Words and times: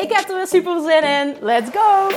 Ik 0.00 0.12
heb 0.12 0.28
er 0.28 0.36
weer 0.36 0.46
super 0.46 0.80
zin 0.80 1.02
in. 1.02 1.36
Let's 1.40 1.70
go! 1.70 2.08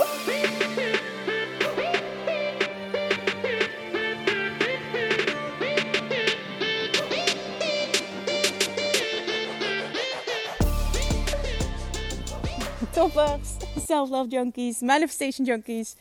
Toppers, 12.92 13.48
self-love 13.86 14.28
junkies, 14.28 14.80
manifestation 14.80 15.46
junkies. 15.46 15.96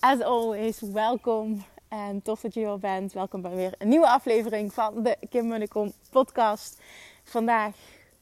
As 0.00 0.20
always, 0.20 0.80
welkom 0.80 1.64
en 1.88 2.22
tof 2.22 2.40
dat 2.40 2.54
je 2.54 2.60
hier 2.60 2.78
bent. 2.78 3.12
Welkom 3.12 3.42
bij 3.42 3.54
weer 3.54 3.74
een 3.78 3.88
nieuwe 3.88 4.08
aflevering 4.08 4.72
van 4.72 5.02
de 5.02 5.16
Kim 5.30 5.48
Munnekom 5.48 5.92
podcast. 6.10 6.80
Vandaag 7.24 7.74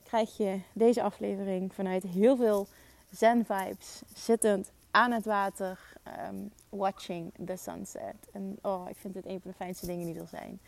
krijg 0.04 0.36
je 0.36 0.60
deze 0.72 1.02
aflevering 1.02 1.74
vanuit 1.74 2.02
heel 2.02 2.36
veel 2.36 2.68
zen 3.14 3.46
vibes, 3.46 4.02
zittend 4.14 4.70
aan 4.90 5.12
het 5.12 5.24
water, 5.24 5.78
um, 6.28 6.52
watching 6.68 7.32
the 7.46 7.56
sunset. 7.56 8.28
En 8.32 8.58
oh, 8.62 8.88
ik 8.88 8.96
vind 8.96 9.14
het 9.14 9.26
een 9.26 9.40
van 9.40 9.50
de 9.50 9.56
fijnste 9.56 9.86
dingen 9.86 10.06
die 10.06 10.20
er 10.20 10.28
zijn. 10.28 10.60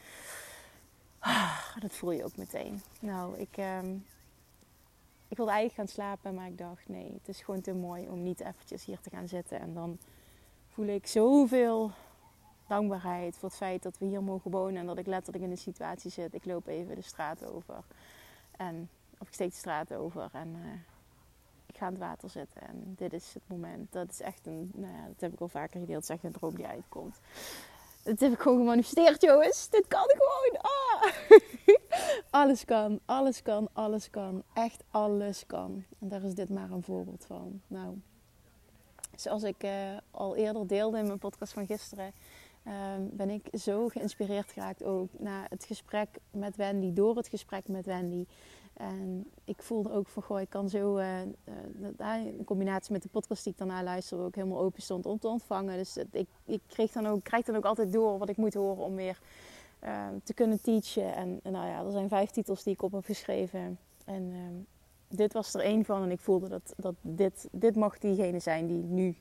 Ah, 1.19 1.77
dat 1.79 1.93
voel 1.93 2.11
je 2.11 2.25
ook 2.25 2.37
meteen. 2.37 2.83
Nou, 3.01 3.39
ik, 3.39 3.57
um, 3.57 4.07
ik 5.29 5.37
wilde 5.37 5.53
eigenlijk 5.53 5.75
gaan 5.75 5.97
slapen, 5.97 6.35
maar 6.35 6.47
ik 6.47 6.59
dacht 6.59 6.89
nee, 6.89 7.13
het 7.13 7.29
is 7.29 7.41
gewoon 7.41 7.61
te 7.61 7.75
mooi 7.75 8.09
om 8.09 8.23
niet 8.23 8.41
eventjes 8.41 8.85
hier 8.85 9.01
te 9.01 9.11
gaan 9.11 9.29
zitten. 9.29 9.61
En 9.61 9.75
dan 9.75 9.99
voel 10.69 10.87
ik 10.87 11.07
zoveel 11.07 11.91
dankbaarheid 12.67 13.37
voor 13.37 13.49
het 13.49 13.59
feit 13.59 13.83
dat 13.83 13.99
we 13.99 14.05
hier 14.05 14.23
mogen 14.23 14.51
wonen 14.51 14.77
en 14.77 14.87
dat 14.87 14.99
ik 14.99 15.07
letterlijk 15.07 15.45
in 15.45 15.51
de 15.51 15.57
situatie 15.57 16.11
zit. 16.11 16.35
Ik 16.35 16.45
loop 16.45 16.67
even 16.67 16.95
de 16.95 17.03
straat 17.03 17.45
over. 17.45 17.85
En, 18.57 18.89
of 19.19 19.27
ik 19.27 19.35
steek 19.35 19.51
de 19.51 19.57
straat 19.57 19.95
over 19.95 20.31
en 20.33 20.49
uh, 20.49 20.96
ik 21.77 21.83
ga 21.83 21.89
aan 21.89 21.95
het 21.95 22.03
water 22.03 22.31
zitten. 22.31 22.63
En 22.63 22.95
dit 22.97 23.13
is 23.13 23.35
het 23.35 23.43
moment. 23.47 23.93
Dat 23.93 24.11
is 24.11 24.21
echt 24.21 24.47
een, 24.47 24.71
nou 24.75 24.93
ja, 24.93 25.07
dat 25.07 25.21
heb 25.21 25.33
ik 25.33 25.41
al 25.41 25.49
vaker 25.49 25.81
gedeeld. 25.81 26.11
Echt 26.11 26.25
een 26.25 26.33
droom 26.33 26.55
die 26.55 26.67
uitkomt. 26.67 27.21
Dat 28.03 28.21
heb 28.21 28.33
ik 28.33 28.41
gewoon 28.41 28.59
gemanifesteerd, 28.59 29.23
jongens. 29.23 29.69
Dit 29.69 29.87
kan 29.89 30.05
gewoon. 30.09 30.61
Ah. 30.61 31.13
alles 32.43 32.65
kan, 32.65 33.01
alles 33.05 33.43
kan, 33.43 33.69
alles 33.73 34.11
kan. 34.11 34.43
Echt 34.53 34.85
alles 34.91 35.47
kan. 35.47 35.85
En 35.99 36.09
daar 36.09 36.23
is 36.23 36.35
dit 36.35 36.49
maar 36.49 36.71
een 36.71 36.83
voorbeeld 36.83 37.25
van. 37.27 37.61
Nou, 37.67 38.01
zoals 39.17 39.43
ik 39.43 39.65
uh, 39.65 39.97
al 40.11 40.37
eerder 40.37 40.67
deelde 40.67 40.99
in 40.99 41.07
mijn 41.07 41.19
podcast 41.19 41.53
van 41.53 41.67
gisteren, 41.67 42.13
uh, 42.67 42.73
ben 43.01 43.31
ik 43.31 43.49
zo 43.53 43.89
geïnspireerd 43.89 44.53
geraakt 44.53 44.85
ook 44.85 45.09
na 45.19 45.47
het 45.49 45.65
gesprek 45.65 46.09
met 46.31 46.57
Wendy, 46.57 46.93
door 46.93 47.17
het 47.17 47.29
gesprek 47.29 47.69
met 47.69 47.87
Wendy. 47.87 48.27
En 48.77 49.31
ik 49.45 49.63
voelde 49.63 49.93
ook 49.93 50.09
van, 50.09 50.23
goh, 50.23 50.41
ik 50.41 50.49
kan 50.49 50.69
zo, 50.69 50.99
uh, 50.99 51.21
in 52.25 52.45
combinatie 52.45 52.93
met 52.93 53.03
de 53.03 53.09
podcast 53.09 53.45
die 53.45 53.53
ik 53.53 53.59
daarna 53.59 53.83
luisterde, 53.83 54.25
ook 54.25 54.35
helemaal 54.35 54.61
open 54.61 54.83
stond 54.83 55.07
om 55.07 55.19
te 55.19 55.29
ontvangen. 55.29 55.77
Dus 55.77 55.97
ik, 56.11 56.29
ik 56.45 56.61
kreeg 56.67 56.93
dan 56.93 57.07
ook, 57.07 57.25
krijg 57.25 57.45
dan 57.45 57.57
ook 57.57 57.65
altijd 57.65 57.93
door 57.93 58.19
wat 58.19 58.29
ik 58.29 58.37
moet 58.37 58.55
horen 58.55 58.85
om 58.85 58.95
weer 58.95 59.21
ehm, 59.79 60.15
te 60.25 60.35
kunnen 60.35 60.61
teachen. 60.61 61.15
En, 61.15 61.41
nou 61.43 61.67
ja, 61.67 61.85
er 61.85 61.91
zijn 61.91 62.09
vijf 62.09 62.31
titels 62.31 62.63
die 62.63 62.73
ik 62.73 62.83
op 62.83 62.93
heb 62.93 63.05
geschreven. 63.05 63.79
En 64.05 64.33
ehm, 64.33 64.55
dit 65.17 65.33
was 65.33 65.55
er 65.55 65.61
één 65.61 65.85
van 65.85 66.03
en 66.03 66.11
ik 66.11 66.21
voelde 66.21 66.49
dat, 66.49 66.75
dat 66.77 66.95
dit, 67.01 67.49
dit 67.53 67.77
mag 67.77 67.99
diegene 67.99 68.39
zijn 68.39 68.67
die 68.67 68.83
nu... 68.83 69.17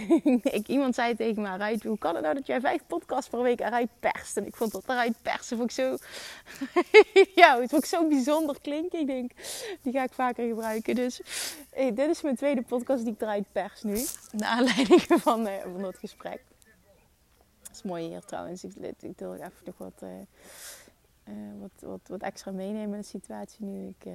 ik, 0.58 0.68
iemand 0.68 0.94
zei 0.94 1.14
tegen 1.14 1.42
me, 1.42 1.48
eruit, 1.48 1.82
hoe 1.82 1.98
kan 1.98 2.14
het 2.14 2.22
nou 2.22 2.34
dat 2.34 2.46
jij 2.46 2.60
vijf 2.60 2.82
podcasts 2.86 3.30
per 3.30 3.42
week 3.42 3.60
eruit 3.60 3.88
perst? 4.00 4.36
En 4.36 4.46
ik 4.46 4.56
vond 4.56 4.72
dat 4.72 4.84
eruit 4.84 5.14
persen 5.22 5.56
vond 5.56 5.70
ik 5.70 5.76
zo... 5.76 5.96
ja, 7.42 7.60
het 7.60 7.70
vond 7.70 7.82
ik 7.82 7.88
zo 7.88 8.08
bijzonder 8.08 8.60
klinken. 8.60 9.00
Ik 9.00 9.06
denk, 9.06 9.32
die 9.82 9.92
ga 9.92 10.02
ik 10.02 10.12
vaker 10.12 10.48
gebruiken. 10.48 10.94
Dus 10.94 11.20
hey, 11.70 11.94
dit 11.94 12.10
is 12.10 12.22
mijn 12.22 12.36
tweede 12.36 12.62
podcast 12.62 13.04
die 13.04 13.12
ik 13.12 13.20
eruit 13.20 13.52
pers 13.52 13.82
nu. 13.82 14.04
Naar 14.30 14.48
aanleiding 14.48 15.02
van, 15.26 15.46
uh, 15.46 15.60
van 15.62 15.82
dat 15.82 15.98
gesprek. 15.98 16.44
Dat 17.62 17.72
is 17.72 17.82
mooi 17.82 18.08
hier 18.08 18.24
trouwens. 18.24 18.64
Ik, 18.64 18.74
ik 19.00 19.18
wil 19.18 19.34
even 19.34 19.52
nog 19.64 19.78
wat, 19.78 20.02
uh, 20.02 20.10
wat, 21.60 21.70
wat, 21.80 22.00
wat 22.06 22.20
extra 22.20 22.50
meenemen 22.50 22.94
in 22.94 23.00
de 23.00 23.06
situatie 23.06 23.64
nu. 23.64 23.88
Ik 23.88 24.12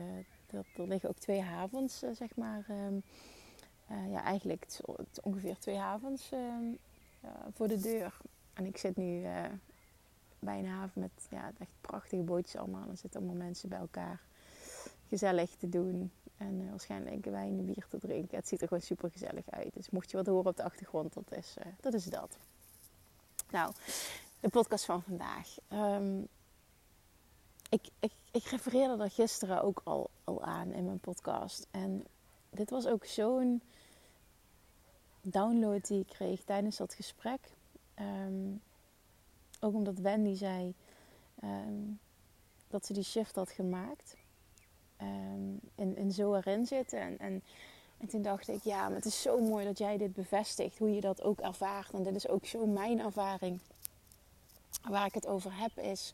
dat, 0.52 0.66
er 0.76 0.88
liggen 0.88 1.10
ook 1.10 1.18
twee 1.18 1.42
havens, 1.42 2.00
zeg 2.14 2.36
maar. 2.36 2.66
Um, 2.70 3.04
uh, 3.92 4.12
ja, 4.12 4.24
eigenlijk 4.24 4.68
ongeveer 5.22 5.58
twee 5.58 5.78
havens 5.78 6.32
uh, 6.34 6.40
voor 7.54 7.68
de 7.68 7.80
deur. 7.80 8.18
En 8.54 8.66
ik 8.66 8.78
zit 8.78 8.96
nu 8.96 9.26
bij 10.40 10.60
een 10.60 10.68
haven 10.68 11.02
met 11.02 11.28
ja, 11.30 11.52
echt 11.60 11.72
prachtige 11.82 12.24
bootjes 12.24 12.56
allemaal. 12.56 12.90
Er 12.90 12.98
zitten 12.98 13.20
allemaal 13.20 13.46
mensen 13.46 13.70
bij 13.70 13.80
elkaar 13.80 14.22
gezellig 15.08 15.56
te 15.56 15.70
doen. 15.70 16.12
En 16.38 16.70
waarschijnlijk 16.70 17.26
wijn 17.26 17.58
en 17.58 17.66
bier 17.66 17.86
te 17.90 17.98
drinken. 17.98 18.38
Het 18.38 18.48
ziet 18.48 18.62
er 18.62 18.68
gewoon 18.68 18.84
super 18.84 19.12
gezellig 19.12 19.50
uit. 19.50 19.74
Dus 19.74 19.90
mocht 19.90 20.12
je 20.12 20.18
wat 20.18 20.26
horen 20.26 20.50
op 20.50 20.58
de 20.58 20.64
achtergrond, 20.64 21.14
dat 21.14 21.32
is 21.32 21.56
dat. 21.82 21.94
Is 21.94 22.06
dat. 22.06 22.38
Nou, 23.50 23.74
de 24.40 24.50
podcast 24.50 24.86
van 24.86 25.02
vandaag. 25.02 25.58
Ik, 27.70 27.90
ik, 28.00 28.12
ik 28.32 28.44
refereerde 28.44 29.04
er 29.04 29.12
gisteren 29.12 29.64
ook 29.64 29.82
al, 29.84 30.10
al 30.24 30.44
aan 30.44 30.72
in 30.72 30.86
mijn 30.86 31.00
podcast. 31.00 31.68
En 31.72 32.06
dit 32.50 32.70
was 32.70 32.88
ook 32.88 33.06
zo'n 33.06 33.62
download 35.32 35.88
die 35.88 36.00
ik 36.00 36.08
kreeg 36.08 36.44
tijdens 36.44 36.78
dat 36.78 36.94
gesprek. 36.94 37.40
Um, 38.00 38.62
ook 39.60 39.74
omdat 39.74 39.98
Wendy 39.98 40.36
zei 40.36 40.74
um, 41.44 42.00
dat 42.68 42.86
ze 42.86 42.94
die 42.94 43.04
shift 43.04 43.36
had 43.36 43.52
gemaakt. 43.52 44.16
En, 44.98 45.62
en 45.76 46.12
zo 46.12 46.36
erin 46.36 46.66
zitten. 46.66 47.00
En, 47.00 47.20
en, 47.20 47.44
en 47.98 48.08
toen 48.08 48.22
dacht 48.22 48.48
ik, 48.48 48.64
ja, 48.64 48.88
maar 48.88 48.96
het 48.96 49.06
is 49.06 49.22
zo 49.22 49.42
mooi 49.42 49.66
dat 49.66 49.78
jij 49.78 49.98
dit 49.98 50.14
bevestigt. 50.14 50.78
Hoe 50.78 50.96
je 50.96 51.02
dat 51.02 51.22
ook 51.22 51.40
ervaart. 51.40 51.94
En 51.94 52.04
dit 52.04 52.16
is 52.16 52.28
ook 52.28 52.46
zo 52.46 52.66
mijn 52.66 53.00
ervaring. 53.00 53.60
Waar 54.90 55.06
ik 55.06 55.14
het 55.14 55.28
over 55.28 55.58
heb 55.58 55.78
is 55.78 56.14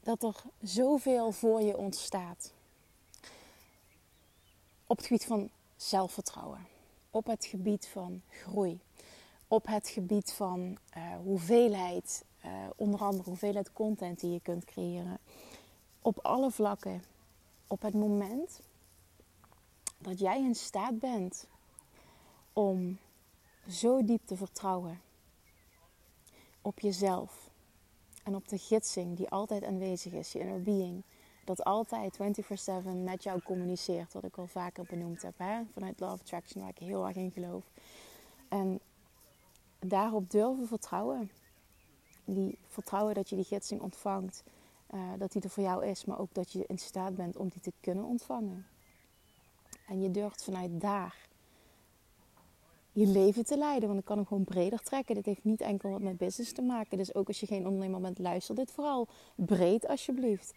dat 0.00 0.22
er 0.22 0.42
zoveel 0.62 1.32
voor 1.32 1.60
je 1.60 1.76
ontstaat. 1.76 2.52
Op 4.86 4.96
het 4.96 5.06
gebied 5.06 5.24
van 5.24 5.50
zelfvertrouwen, 5.78 6.66
op 7.10 7.26
het 7.26 7.44
gebied 7.44 7.86
van 7.86 8.22
groei, 8.28 8.80
op 9.48 9.66
het 9.66 9.88
gebied 9.88 10.32
van 10.32 10.78
uh, 10.96 11.16
hoeveelheid, 11.22 12.24
uh, 12.44 12.50
onder 12.76 13.00
andere 13.00 13.28
hoeveelheid 13.28 13.72
content 13.72 14.20
die 14.20 14.32
je 14.32 14.40
kunt 14.40 14.64
creëren. 14.64 15.18
Op 16.02 16.18
alle 16.18 16.50
vlakken, 16.50 17.02
op 17.66 17.82
het 17.82 17.94
moment 17.94 18.60
dat 19.98 20.18
jij 20.18 20.38
in 20.38 20.54
staat 20.54 20.98
bent 20.98 21.46
om 22.52 22.98
zo 23.68 24.04
diep 24.04 24.26
te 24.26 24.36
vertrouwen 24.36 25.00
op 26.60 26.80
jezelf, 26.80 27.50
en 28.28 28.34
op 28.34 28.48
de 28.48 28.58
gidsing 28.58 29.16
die 29.16 29.28
altijd 29.28 29.64
aanwezig 29.64 30.12
is, 30.12 30.32
je 30.32 30.38
inner 30.38 30.62
being. 30.62 31.02
Dat 31.48 31.64
altijd 31.64 32.18
24-7 32.18 32.22
met 33.04 33.22
jou 33.22 33.42
communiceert, 33.42 34.12
wat 34.12 34.24
ik 34.24 34.36
al 34.36 34.46
vaker 34.46 34.84
benoemd 34.84 35.22
heb. 35.22 35.34
Vanuit 35.72 36.00
Love 36.00 36.12
Attraction, 36.12 36.62
waar 36.62 36.70
ik 36.70 36.78
heel 36.78 37.06
erg 37.06 37.16
in 37.16 37.30
geloof. 37.30 37.64
En 38.48 38.80
daarop 39.78 40.30
durven 40.30 40.66
vertrouwen. 40.66 41.30
Die 42.24 42.58
vertrouwen 42.66 43.14
dat 43.14 43.28
je 43.28 43.36
die 43.36 43.44
gidsing 43.44 43.80
ontvangt. 43.80 44.42
Uh, 44.94 45.00
dat 45.18 45.32
die 45.32 45.42
er 45.42 45.50
voor 45.50 45.62
jou 45.62 45.86
is, 45.86 46.04
maar 46.04 46.18
ook 46.18 46.34
dat 46.34 46.52
je 46.52 46.64
in 46.66 46.78
staat 46.78 47.16
bent 47.16 47.36
om 47.36 47.48
die 47.48 47.60
te 47.60 47.72
kunnen 47.80 48.04
ontvangen. 48.04 48.66
En 49.86 50.02
je 50.02 50.10
durft 50.10 50.44
vanuit 50.44 50.80
daar 50.80 51.28
je 52.92 53.06
leven 53.06 53.44
te 53.44 53.58
leiden. 53.58 53.88
Want 53.88 54.00
ik 54.00 54.06
kan 54.06 54.16
hem 54.16 54.26
gewoon 54.26 54.44
breder 54.44 54.82
trekken. 54.82 55.14
Dit 55.14 55.26
heeft 55.26 55.44
niet 55.44 55.60
enkel 55.60 55.90
wat 55.90 56.00
met 56.00 56.18
business 56.18 56.52
te 56.52 56.62
maken. 56.62 56.98
Dus 56.98 57.14
ook 57.14 57.28
als 57.28 57.40
je 57.40 57.46
geen 57.46 57.66
ondernemer 57.66 58.00
bent, 58.00 58.18
luister 58.18 58.54
dit 58.54 58.70
vooral 58.70 59.08
breed 59.34 59.86
alsjeblieft. 59.86 60.54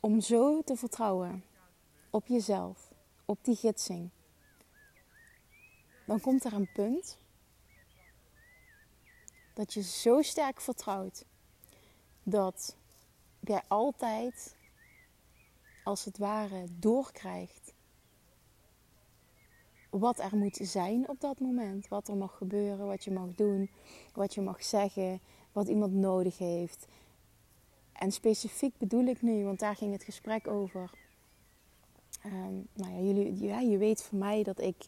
Om 0.00 0.20
zo 0.20 0.62
te 0.62 0.76
vertrouwen 0.76 1.44
op 2.10 2.26
jezelf, 2.26 2.92
op 3.24 3.44
die 3.44 3.56
gidsing. 3.56 4.10
Dan 6.06 6.20
komt 6.20 6.44
er 6.44 6.52
een 6.52 6.72
punt 6.72 7.18
dat 9.54 9.74
je 9.74 9.82
zo 9.82 10.22
sterk 10.22 10.60
vertrouwt 10.60 11.24
dat 12.22 12.76
jij 13.40 13.62
altijd 13.68 14.56
als 15.84 16.04
het 16.04 16.18
ware 16.18 16.66
doorkrijgt 16.78 17.74
wat 19.90 20.18
er 20.18 20.36
moet 20.36 20.58
zijn 20.62 21.08
op 21.08 21.20
dat 21.20 21.40
moment. 21.40 21.88
Wat 21.88 22.08
er 22.08 22.16
mag 22.16 22.36
gebeuren, 22.36 22.86
wat 22.86 23.04
je 23.04 23.10
mag 23.10 23.34
doen, 23.34 23.70
wat 24.12 24.34
je 24.34 24.40
mag 24.40 24.64
zeggen, 24.64 25.20
wat 25.52 25.68
iemand 25.68 25.92
nodig 25.92 26.38
heeft. 26.38 26.86
En 27.98 28.12
specifiek 28.12 28.78
bedoel 28.78 29.04
ik 29.04 29.22
nu, 29.22 29.44
want 29.44 29.58
daar 29.58 29.76
ging 29.76 29.92
het 29.92 30.02
gesprek 30.02 30.48
over. 30.48 30.90
Um, 32.26 32.66
nou 32.72 32.92
ja, 32.92 33.00
jullie, 33.00 33.40
ja, 33.40 33.60
je 33.60 33.78
weet 33.78 34.02
van 34.02 34.18
mij 34.18 34.42
dat 34.42 34.60
ik 34.60 34.86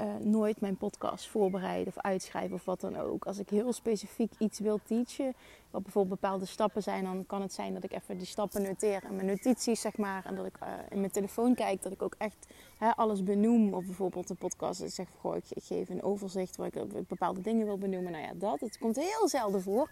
uh, 0.00 0.14
nooit 0.16 0.60
mijn 0.60 0.76
podcast 0.76 1.28
voorbereid 1.28 1.86
of 1.86 1.98
uitschrijf 1.98 2.52
of 2.52 2.64
wat 2.64 2.80
dan 2.80 2.96
ook. 2.96 3.24
Als 3.24 3.38
ik 3.38 3.48
heel 3.48 3.72
specifiek 3.72 4.32
iets 4.38 4.58
wil 4.58 4.80
teachen, 4.84 5.34
wat 5.70 5.82
bijvoorbeeld 5.82 6.20
bepaalde 6.20 6.44
stappen 6.44 6.82
zijn, 6.82 7.04
dan 7.04 7.26
kan 7.26 7.42
het 7.42 7.52
zijn 7.52 7.74
dat 7.74 7.84
ik 7.84 7.92
even 7.92 8.18
die 8.18 8.26
stappen 8.26 8.62
noteer 8.62 9.04
in 9.04 9.14
mijn 9.14 9.26
notities, 9.26 9.80
zeg 9.80 9.96
maar. 9.96 10.24
En 10.24 10.34
dat 10.34 10.46
ik 10.46 10.56
uh, 10.62 10.68
in 10.90 11.00
mijn 11.00 11.12
telefoon 11.12 11.54
kijk, 11.54 11.82
dat 11.82 11.92
ik 11.92 12.02
ook 12.02 12.14
echt 12.18 12.46
hè, 12.78 12.96
alles 12.96 13.22
benoem. 13.22 13.74
Of 13.74 13.84
bijvoorbeeld 13.84 14.30
een 14.30 14.36
podcast, 14.36 14.82
ik 14.82 14.90
zeg 14.90 15.08
goh, 15.20 15.36
ik, 15.36 15.44
ik, 15.48 15.62
geef 15.62 15.88
een 15.88 16.02
overzicht 16.02 16.56
waar 16.56 16.66
ik 16.66 17.06
bepaalde 17.08 17.40
dingen 17.40 17.66
wil 17.66 17.78
benoemen. 17.78 18.12
Nou 18.12 18.24
ja, 18.24 18.32
dat. 18.34 18.60
Het 18.60 18.78
komt 18.78 18.96
heel 18.96 19.28
zelden 19.28 19.62
voor. 19.62 19.90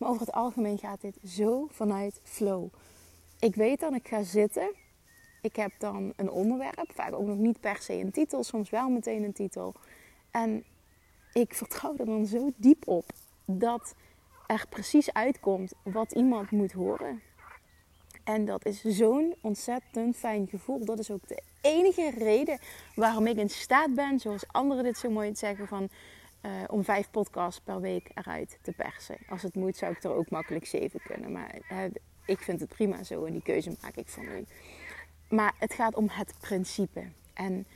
Maar 0.00 0.08
over 0.08 0.26
het 0.26 0.34
algemeen 0.34 0.78
gaat 0.78 1.00
dit 1.00 1.16
zo 1.26 1.66
vanuit 1.70 2.20
flow. 2.22 2.68
Ik 3.38 3.54
weet 3.54 3.80
dan, 3.80 3.94
ik 3.94 4.08
ga 4.08 4.22
zitten 4.22 4.74
ik 5.40 5.56
heb 5.56 5.72
dan 5.78 6.12
een 6.16 6.30
onderwerp, 6.30 6.90
vaak 6.94 7.12
ook 7.12 7.26
nog 7.26 7.36
niet 7.36 7.60
per 7.60 7.76
se 7.76 7.92
een 7.92 8.10
titel, 8.10 8.44
soms 8.44 8.70
wel 8.70 8.88
meteen 8.88 9.24
een 9.24 9.32
titel. 9.32 9.74
En 10.30 10.64
ik 11.32 11.54
vertrouw 11.54 11.96
er 11.96 12.06
dan 12.06 12.26
zo 12.26 12.50
diep 12.56 12.88
op 12.88 13.04
dat 13.44 13.94
er 14.46 14.66
precies 14.68 15.12
uitkomt 15.12 15.72
wat 15.82 16.12
iemand 16.12 16.50
moet 16.50 16.72
horen. 16.72 17.22
En 18.24 18.44
dat 18.44 18.64
is 18.66 18.80
zo'n 18.84 19.34
ontzettend 19.40 20.16
fijn 20.16 20.46
gevoel. 20.48 20.84
Dat 20.84 20.98
is 20.98 21.10
ook 21.10 21.28
de 21.28 21.42
enige 21.60 22.10
reden 22.10 22.58
waarom 22.94 23.26
ik 23.26 23.36
in 23.36 23.50
staat 23.50 23.94
ben, 23.94 24.18
zoals 24.18 24.44
anderen 24.46 24.84
dit 24.84 24.98
zo 24.98 25.10
mooi 25.10 25.34
zeggen, 25.34 25.68
van 25.68 25.88
uh, 26.42 26.50
om 26.66 26.84
vijf 26.84 27.10
podcasts 27.10 27.60
per 27.60 27.80
week 27.80 28.10
eruit 28.14 28.58
te 28.62 28.72
persen. 28.72 29.16
Als 29.28 29.42
het 29.42 29.54
moet, 29.54 29.76
zou 29.76 29.92
ik 29.92 30.04
er 30.04 30.14
ook 30.14 30.30
makkelijk 30.30 30.66
zeven 30.66 31.00
kunnen. 31.04 31.32
Maar 31.32 31.58
ik 32.24 32.38
vind 32.38 32.60
het 32.60 32.68
prima 32.68 33.02
zo 33.02 33.24
en 33.24 33.32
die 33.32 33.42
keuze 33.42 33.76
maak 33.82 33.96
ik 33.96 34.08
voor 34.08 34.24
nu. 34.24 34.44
Maar 35.28 35.54
het 35.58 35.74
gaat 35.74 35.94
om 35.94 36.08
het 36.08 36.34
principe. 36.40 37.02
En 37.34 37.66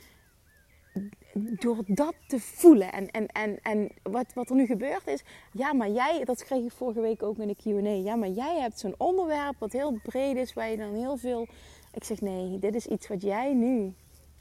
door 1.33 1.83
dat 1.85 2.15
te 2.27 2.39
voelen. 2.39 2.91
En, 2.91 3.11
en, 3.11 3.27
en, 3.27 3.59
en 3.61 3.91
wat, 4.03 4.33
wat 4.33 4.49
er 4.49 4.55
nu 4.55 4.65
gebeurt 4.65 5.07
is. 5.07 5.23
Ja, 5.51 5.73
maar 5.73 5.89
jij, 5.89 6.23
dat 6.23 6.43
kreeg 6.43 6.63
ik 6.63 6.71
vorige 6.71 7.01
week 7.01 7.23
ook 7.23 7.37
in 7.37 7.47
de 7.47 7.55
QA. 7.63 7.89
Ja, 7.89 8.15
maar 8.15 8.29
jij 8.29 8.59
hebt 8.59 8.79
zo'n 8.79 8.95
onderwerp 8.97 9.55
wat 9.59 9.71
heel 9.71 9.99
breed 10.03 10.35
is, 10.35 10.53
waar 10.53 10.69
je 10.69 10.77
dan 10.77 10.93
heel 10.93 11.17
veel. 11.17 11.47
Ik 11.93 12.03
zeg 12.03 12.21
nee, 12.21 12.59
dit 12.59 12.75
is 12.75 12.87
iets 12.87 13.07
wat 13.07 13.21
jij 13.21 13.53
nu 13.53 13.93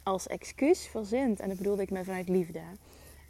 als 0.03 0.26
excuus 0.26 0.87
verzint. 0.87 1.41
En 1.41 1.49
dat 1.49 1.56
bedoelde 1.56 1.82
ik 1.82 1.91
me 1.91 2.05
vanuit 2.05 2.29
liefde. 2.29 2.61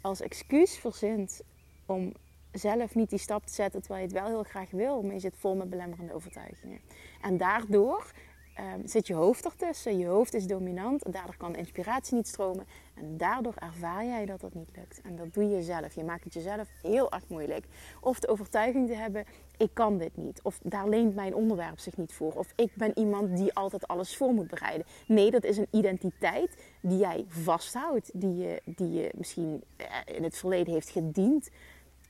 Als 0.05 0.21
excuus 0.21 0.77
verzint 0.77 1.41
om 1.85 2.13
zelf 2.51 2.95
niet 2.95 3.09
die 3.09 3.19
stap 3.19 3.45
te 3.45 3.53
zetten 3.53 3.81
terwijl 3.81 4.01
je 4.01 4.13
het 4.13 4.21
wel 4.21 4.27
heel 4.27 4.43
graag 4.43 4.71
wil. 4.71 5.01
Maar 5.01 5.13
je 5.13 5.19
zit 5.19 5.35
vol 5.37 5.55
met 5.55 5.69
belemmerende 5.69 6.13
overtuigingen. 6.13 6.79
En 7.21 7.37
daardoor 7.37 8.11
um, 8.59 8.87
zit 8.87 9.07
je 9.07 9.13
hoofd 9.13 9.45
ertussen. 9.45 9.97
Je 9.97 10.05
hoofd 10.05 10.33
is 10.33 10.47
dominant 10.47 11.13
daardoor 11.13 11.37
kan 11.37 11.55
inspiratie 11.55 12.15
niet 12.15 12.27
stromen. 12.27 12.65
En 12.93 13.17
daardoor 13.17 13.53
ervaar 13.55 14.05
jij 14.05 14.25
dat 14.25 14.41
dat 14.41 14.53
niet 14.53 14.69
lukt. 14.75 15.01
En 15.01 15.15
dat 15.15 15.33
doe 15.33 15.49
je 15.49 15.61
zelf. 15.61 15.95
Je 15.95 16.03
maakt 16.03 16.23
het 16.23 16.33
jezelf 16.33 16.69
heel 16.81 17.11
erg 17.11 17.27
moeilijk. 17.27 17.65
Of 18.01 18.19
de 18.19 18.27
overtuiging 18.27 18.87
te 18.87 18.95
hebben, 18.95 19.25
ik 19.57 19.69
kan 19.73 19.97
dit 19.97 20.17
niet. 20.17 20.39
Of 20.41 20.59
daar 20.63 20.89
leent 20.89 21.15
mijn 21.15 21.35
onderwerp 21.35 21.79
zich 21.79 21.97
niet 21.97 22.13
voor. 22.13 22.33
Of 22.33 22.53
ik 22.55 22.71
ben 22.75 22.97
iemand 22.97 23.37
die 23.37 23.53
altijd 23.53 23.87
alles 23.87 24.17
voor 24.17 24.33
moet 24.33 24.47
bereiden. 24.47 24.87
Nee, 25.07 25.31
dat 25.31 25.43
is 25.43 25.57
een 25.57 25.67
identiteit 25.71 26.57
die 26.81 26.97
jij 26.97 27.25
vasthoudt. 27.27 28.09
Die 28.13 28.35
je, 28.35 28.61
die 28.65 28.91
je 28.91 29.11
misschien 29.15 29.63
eh, 29.77 30.15
in 30.15 30.23
het 30.23 30.37
verleden 30.37 30.73
heeft 30.73 30.89
gediend. 30.89 31.49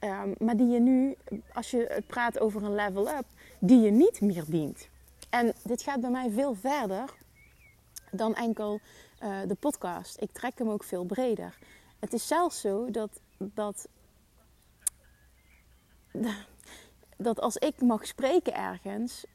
Um, 0.04 0.36
maar 0.40 0.58
die 0.58 0.68
je 0.68 0.80
nu, 0.80 1.16
als 1.54 1.72
je 1.72 1.86
het 1.90 2.08
praat 2.08 2.40
over 2.40 2.64
een 2.64 2.76
level 2.76 3.08
up, 3.08 3.26
die 3.60 3.80
je 3.80 3.92
niet 3.92 4.22
meer 4.22 4.44
dient. 4.48 4.90
En 5.36 5.54
dit 5.64 5.82
gaat 5.82 6.02
bij 6.02 6.10
mij 6.10 6.30
veel 6.30 6.54
verder 6.54 7.14
dan 8.12 8.36
enkel 8.36 8.80
uh, 9.24 9.42
de 9.48 9.56
podcast. 9.56 10.22
Ik 10.22 10.32
trek 10.32 10.58
hem 10.58 10.70
ook 10.70 10.84
veel 10.84 11.04
breder. 11.04 11.58
Het 12.00 12.14
is 12.14 12.28
zelfs 12.28 12.62
zo 12.62 12.92
dat, 12.92 13.22
dat, 13.38 13.88
dat 17.18 17.40
als 17.40 17.58
ik 17.58 17.82
mag 17.82 18.08
spreken 18.08 18.56
ergens, 18.56 19.26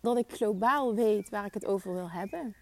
dat 0.00 0.16
ik 0.16 0.32
globaal 0.32 0.94
weet 0.94 1.28
waar 1.28 1.44
ik 1.44 1.54
het 1.54 1.66
over 1.66 1.94
wil 1.94 2.10
hebben. 2.10 2.54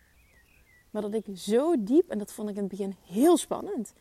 Maar 0.91 1.03
dat 1.03 1.15
ik 1.15 1.27
zo 1.35 1.85
diep, 1.85 2.11
en 2.11 2.19
dat 2.19 2.33
vond 2.33 2.49
ik 2.49 2.55
in 2.55 2.61
het 2.61 2.71
begin 2.71 2.97
heel 3.06 3.37
spannend, 3.37 3.93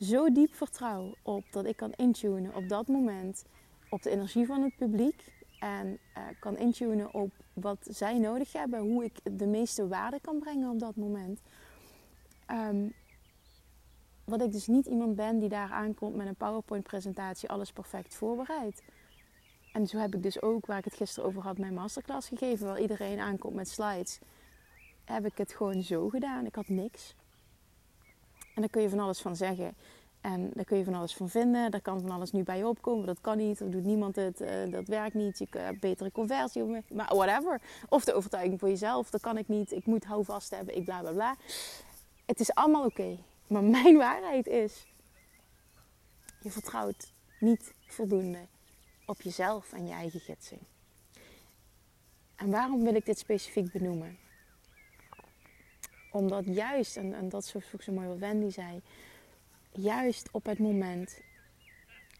zo 0.00 0.32
diep 0.32 0.54
vertrouw 0.54 1.14
op 1.22 1.44
dat 1.50 1.64
ik 1.64 1.76
kan 1.76 1.92
intunen 1.92 2.54
op 2.54 2.68
dat 2.68 2.88
moment 2.88 3.44
op 3.90 4.02
de 4.02 4.10
energie 4.10 4.46
van 4.46 4.62
het 4.62 4.76
publiek 4.76 5.33
en 5.64 5.98
uh, 6.18 6.22
kan 6.38 6.56
intunen 6.56 7.14
op 7.14 7.30
wat 7.52 7.86
zij 7.90 8.18
nodig 8.18 8.52
hebben, 8.52 8.80
hoe 8.80 9.04
ik 9.04 9.38
de 9.38 9.46
meeste 9.46 9.88
waarde 9.88 10.20
kan 10.20 10.38
brengen 10.38 10.70
op 10.70 10.78
dat 10.78 10.96
moment. 10.96 11.40
Um, 12.50 12.94
wat 14.24 14.42
ik 14.42 14.52
dus 14.52 14.66
niet 14.66 14.86
iemand 14.86 15.16
ben 15.16 15.38
die 15.38 15.48
daar 15.48 15.70
aankomt 15.70 16.14
met 16.16 16.26
een 16.26 16.34
PowerPoint-presentatie, 16.34 17.48
alles 17.48 17.72
perfect 17.72 18.14
voorbereid. 18.14 18.82
En 19.72 19.86
zo 19.86 19.98
heb 19.98 20.14
ik 20.14 20.22
dus 20.22 20.42
ook, 20.42 20.66
waar 20.66 20.78
ik 20.78 20.84
het 20.84 20.94
gisteren 20.94 21.28
over 21.28 21.42
had, 21.42 21.58
mijn 21.58 21.74
masterclass 21.74 22.28
gegeven, 22.28 22.66
waar 22.66 22.80
iedereen 22.80 23.18
aankomt 23.18 23.54
met 23.54 23.68
slides. 23.68 24.18
Heb 25.04 25.26
ik 25.26 25.38
het 25.38 25.54
gewoon 25.54 25.82
zo 25.82 26.08
gedaan. 26.08 26.46
Ik 26.46 26.54
had 26.54 26.68
niks. 26.68 27.14
En 28.54 28.60
daar 28.60 28.70
kun 28.70 28.82
je 28.82 28.88
van 28.88 28.98
alles 28.98 29.20
van 29.20 29.36
zeggen. 29.36 29.74
En 30.24 30.50
daar 30.54 30.64
kun 30.64 30.78
je 30.78 30.84
van 30.84 30.94
alles 30.94 31.14
van 31.14 31.28
vinden. 31.28 31.70
Daar 31.70 31.80
kan 31.80 32.00
van 32.00 32.10
alles 32.10 32.32
nu 32.32 32.42
bij 32.42 32.64
opkomen. 32.64 33.06
Dat 33.06 33.20
kan 33.20 33.36
niet. 33.36 33.58
Dat 33.58 33.72
doet 33.72 33.84
niemand 33.84 34.16
het. 34.16 34.40
Uh, 34.40 34.48
dat 34.70 34.88
werkt 34.88 35.14
niet. 35.14 35.38
Je 35.38 35.46
hebt 35.50 35.80
betere 35.80 36.12
conversie. 36.12 36.82
Maar 36.92 37.14
whatever. 37.14 37.60
Of 37.88 38.04
de 38.04 38.12
overtuiging 38.12 38.60
voor 38.60 38.68
jezelf. 38.68 39.10
Dat 39.10 39.20
kan 39.20 39.38
ik 39.38 39.48
niet. 39.48 39.72
Ik 39.72 39.86
moet 39.86 40.04
houvast 40.04 40.50
hebben. 40.50 40.76
Ik 40.76 40.84
bla 40.84 41.00
bla 41.00 41.12
bla. 41.12 41.36
Het 42.26 42.40
is 42.40 42.54
allemaal 42.54 42.84
oké. 42.84 43.18
Maar 43.46 43.64
mijn 43.64 43.96
waarheid 44.06 44.46
is. 44.46 44.86
Je 46.40 46.50
vertrouwt 46.50 47.12
niet 47.40 47.74
voldoende 47.86 48.46
op 49.06 49.22
jezelf 49.22 49.72
en 49.72 49.86
je 49.86 49.92
eigen 49.92 50.20
gidsing. 50.20 50.60
En 52.36 52.50
waarom 52.50 52.84
wil 52.84 52.94
ik 52.94 53.04
dit 53.04 53.18
specifiek 53.18 53.72
benoemen? 53.72 54.18
Omdat 56.12 56.44
juist, 56.44 56.96
en, 56.96 57.14
en 57.14 57.28
dat 57.28 57.42
is 57.42 57.54
zo 57.80 57.92
mooi 57.92 58.08
wat 58.08 58.18
Wendy 58.18 58.50
zei 58.50 58.82
juist 59.74 60.28
op 60.32 60.46
het 60.46 60.58
moment 60.58 61.20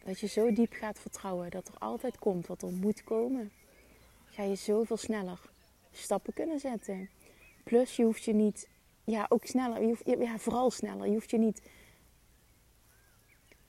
dat 0.04 0.20
je 0.20 0.26
zo 0.26 0.52
diep 0.52 0.72
gaat 0.72 0.98
vertrouwen 0.98 1.50
dat 1.50 1.68
er 1.68 1.78
altijd 1.78 2.18
komt 2.18 2.46
wat 2.46 2.62
er 2.62 2.72
moet 2.72 3.04
komen, 3.04 3.52
ga 4.24 4.42
je 4.42 4.54
zoveel 4.54 4.96
sneller 4.96 5.40
stappen 5.90 6.32
kunnen 6.32 6.60
zetten. 6.60 7.10
Plus 7.64 7.96
je 7.96 8.04
hoeft 8.04 8.24
je 8.24 8.34
niet, 8.34 8.68
ja 9.04 9.26
ook 9.28 9.44
sneller, 9.44 9.80
je 9.80 9.86
hoeft, 9.86 10.06
ja 10.06 10.38
vooral 10.38 10.70
sneller, 10.70 11.06
je 11.06 11.12
hoeft 11.12 11.30
je 11.30 11.38
niet, 11.38 11.62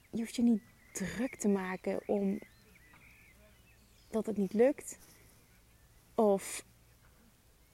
je 0.10 0.18
hoeft 0.18 0.36
je 0.36 0.44
niet 0.44 0.62
druk 0.94 1.36
te 1.36 1.48
maken 1.48 2.00
om 2.06 2.40
dat 4.10 4.26
het 4.26 4.38
niet 4.38 4.54
lukt 4.54 4.98
of 6.16 6.66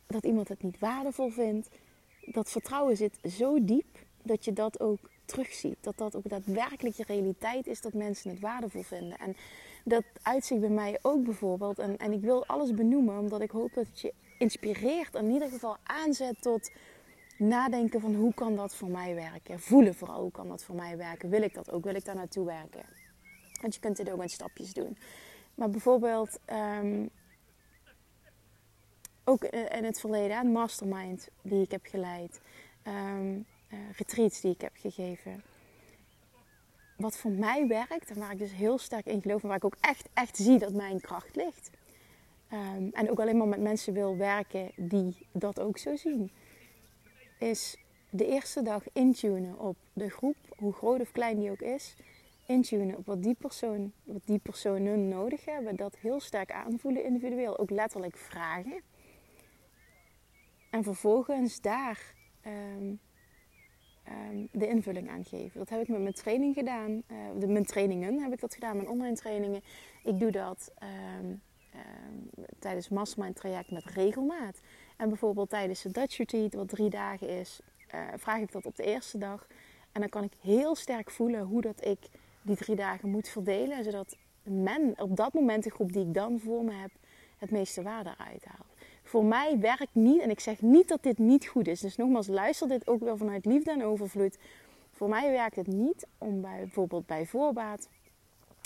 dat 0.07 0.23
iemand 0.25 0.47
het 0.47 0.63
niet 0.63 0.79
waardevol 0.79 1.29
vindt. 1.29 1.69
Dat 2.25 2.51
vertrouwen 2.51 2.97
zit 2.97 3.17
zo 3.23 3.65
diep 3.65 4.05
dat 4.23 4.45
je 4.45 4.53
dat 4.53 4.79
ook 4.79 5.10
terugziet. 5.31 5.77
Dat 5.81 5.97
dat 5.97 6.15
ook 6.15 6.29
daadwerkelijk 6.29 6.95
je 6.95 7.03
realiteit 7.07 7.67
is 7.67 7.81
dat 7.81 7.93
mensen 7.93 8.29
het 8.29 8.39
waardevol 8.39 8.81
vinden. 8.81 9.17
En 9.17 9.35
dat 9.83 10.03
uitzicht 10.21 10.61
bij 10.61 10.69
mij 10.69 10.99
ook 11.01 11.23
bijvoorbeeld. 11.23 11.79
En, 11.79 11.97
en 11.97 12.11
ik 12.11 12.21
wil 12.21 12.45
alles 12.45 12.73
benoemen 12.73 13.19
omdat 13.19 13.41
ik 13.41 13.51
hoop 13.51 13.73
dat 13.73 13.87
het 13.87 13.99
je 13.99 14.13
inspireert. 14.37 15.15
En 15.15 15.25
in 15.25 15.31
ieder 15.31 15.49
geval 15.49 15.77
aanzet 15.83 16.41
tot 16.41 16.71
nadenken 17.37 18.01
van 18.01 18.15
hoe 18.15 18.33
kan 18.33 18.55
dat 18.55 18.75
voor 18.75 18.89
mij 18.89 19.15
werken. 19.15 19.59
Voelen 19.59 19.95
vooral 19.95 20.21
hoe 20.21 20.31
kan 20.31 20.47
dat 20.47 20.63
voor 20.63 20.75
mij 20.75 20.97
werken. 20.97 21.29
Wil 21.29 21.41
ik 21.41 21.53
dat 21.53 21.71
ook? 21.71 21.83
Wil 21.83 21.95
ik 21.95 22.05
daar 22.05 22.15
naartoe 22.15 22.45
werken? 22.45 22.85
Want 23.61 23.73
je 23.73 23.79
kunt 23.79 23.97
dit 23.97 24.11
ook 24.11 24.21
in 24.21 24.29
stapjes 24.29 24.73
doen. 24.73 24.97
Maar 25.55 25.69
bijvoorbeeld... 25.69 26.39
Um, 26.81 27.09
ook 29.23 29.43
in 29.43 29.83
het 29.83 29.99
verleden, 29.99 30.37
een 30.37 30.51
mastermind 30.51 31.29
die 31.41 31.61
ik 31.61 31.71
heb 31.71 31.85
geleid. 31.85 32.41
Um, 32.87 33.45
uh, 33.73 33.79
retreats 33.97 34.41
die 34.41 34.51
ik 34.51 34.61
heb 34.61 34.75
gegeven. 34.75 35.43
Wat 36.97 37.17
voor 37.17 37.31
mij 37.31 37.67
werkt 37.67 38.09
en 38.09 38.19
waar 38.19 38.31
ik 38.31 38.39
dus 38.39 38.53
heel 38.53 38.77
sterk 38.77 39.05
in 39.05 39.21
geloof 39.21 39.41
en 39.41 39.47
waar 39.47 39.57
ik 39.57 39.65
ook 39.65 39.77
echt, 39.81 40.09
echt 40.13 40.37
zie 40.37 40.59
dat 40.59 40.73
mijn 40.73 41.01
kracht 41.01 41.35
ligt. 41.35 41.69
Um, 42.53 42.89
en 42.93 43.09
ook 43.09 43.19
alleen 43.19 43.37
maar 43.37 43.47
met 43.47 43.61
mensen 43.61 43.93
wil 43.93 44.17
werken 44.17 44.71
die 44.75 45.27
dat 45.31 45.59
ook 45.59 45.77
zo 45.77 45.95
zien. 45.95 46.31
Is 47.39 47.77
de 48.09 48.27
eerste 48.27 48.61
dag 48.61 48.83
intunen 48.93 49.59
op 49.59 49.75
de 49.93 50.09
groep, 50.09 50.35
hoe 50.57 50.73
groot 50.73 50.99
of 51.01 51.11
klein 51.11 51.39
die 51.39 51.51
ook 51.51 51.61
is. 51.61 51.95
Intunen 52.45 52.97
op 52.97 53.05
wat 53.05 53.23
die, 53.23 53.35
persoon, 53.35 53.91
wat 54.03 54.21
die 54.25 54.39
personen 54.39 55.07
nodig 55.07 55.45
hebben. 55.45 55.75
Dat 55.75 55.95
heel 55.97 56.19
sterk 56.19 56.51
aanvoelen 56.51 57.03
individueel. 57.03 57.57
Ook 57.57 57.69
letterlijk 57.69 58.17
vragen. 58.17 58.81
En 60.69 60.83
vervolgens 60.83 61.61
daar 61.61 62.13
ehm, 62.41 62.93
ehm, 64.11 64.45
de 64.51 64.67
invulling 64.67 65.09
aan 65.09 65.25
geven. 65.25 65.59
Dat 65.59 65.69
heb 65.69 65.81
ik 65.81 65.87
met 65.87 66.01
mijn 66.01 66.13
training 66.13 66.53
gedaan. 66.53 66.91
Uh, 66.91 67.17
de, 67.39 67.47
mijn 67.47 67.65
trainingen 67.65 68.21
heb 68.21 68.33
ik 68.33 68.39
dat 68.39 68.53
gedaan, 68.53 68.75
mijn 68.75 68.89
online 68.89 69.15
trainingen. 69.15 69.61
Ik 70.03 70.19
doe 70.19 70.31
dat 70.31 70.71
um, 71.19 71.41
tijdens 72.59 72.89
Mastermind 72.89 73.35
traject 73.35 73.71
met 73.71 73.85
regelmaat. 73.85 74.59
En 74.97 75.09
bijvoorbeeld 75.09 75.49
tijdens 75.49 75.81
de 75.81 75.91
Dutch 75.91 76.17
Retreat, 76.17 76.53
wat 76.53 76.69
drie 76.69 76.89
dagen 76.89 77.27
is, 77.29 77.59
uh, 77.95 78.07
vraag 78.15 78.39
ik 78.39 78.51
dat 78.51 78.65
op 78.65 78.75
de 78.75 78.83
eerste 78.83 79.17
dag. 79.17 79.47
En 79.91 80.01
dan 80.01 80.09
kan 80.09 80.23
ik 80.23 80.33
heel 80.41 80.75
sterk 80.75 81.11
voelen 81.11 81.41
hoe 81.41 81.61
dat 81.61 81.85
ik 81.85 81.99
die 82.41 82.55
drie 82.55 82.75
dagen 82.75 83.09
moet 83.09 83.27
verdelen. 83.27 83.83
Zodat 83.83 84.17
men 84.43 84.93
op 84.97 85.15
dat 85.15 85.33
moment, 85.33 85.63
de 85.63 85.69
groep 85.69 85.93
die 85.93 86.05
ik 86.05 86.13
dan 86.13 86.39
voor 86.39 86.63
me 86.63 86.73
heb, 86.73 86.91
het 87.37 87.51
meeste 87.51 87.81
waarde 87.81 88.09
eruit 88.09 88.45
haalt. 88.45 88.70
Voor 89.11 89.25
mij 89.25 89.59
werkt 89.59 89.95
niet, 89.95 90.21
en 90.21 90.29
ik 90.29 90.39
zeg 90.39 90.61
niet 90.61 90.87
dat 90.87 91.03
dit 91.03 91.17
niet 91.17 91.47
goed 91.47 91.67
is. 91.67 91.79
Dus 91.79 91.95
nogmaals, 91.95 92.27
luister 92.27 92.67
dit 92.67 92.87
ook 92.87 92.99
wel 92.99 93.17
vanuit 93.17 93.45
liefde 93.45 93.71
en 93.71 93.83
overvloed. 93.83 94.37
Voor 94.91 95.09
mij 95.09 95.31
werkt 95.31 95.55
het 95.55 95.67
niet 95.67 96.07
om 96.17 96.41
bij, 96.41 96.57
bijvoorbeeld 96.57 97.05
bij 97.05 97.25
voorbaat 97.25 97.89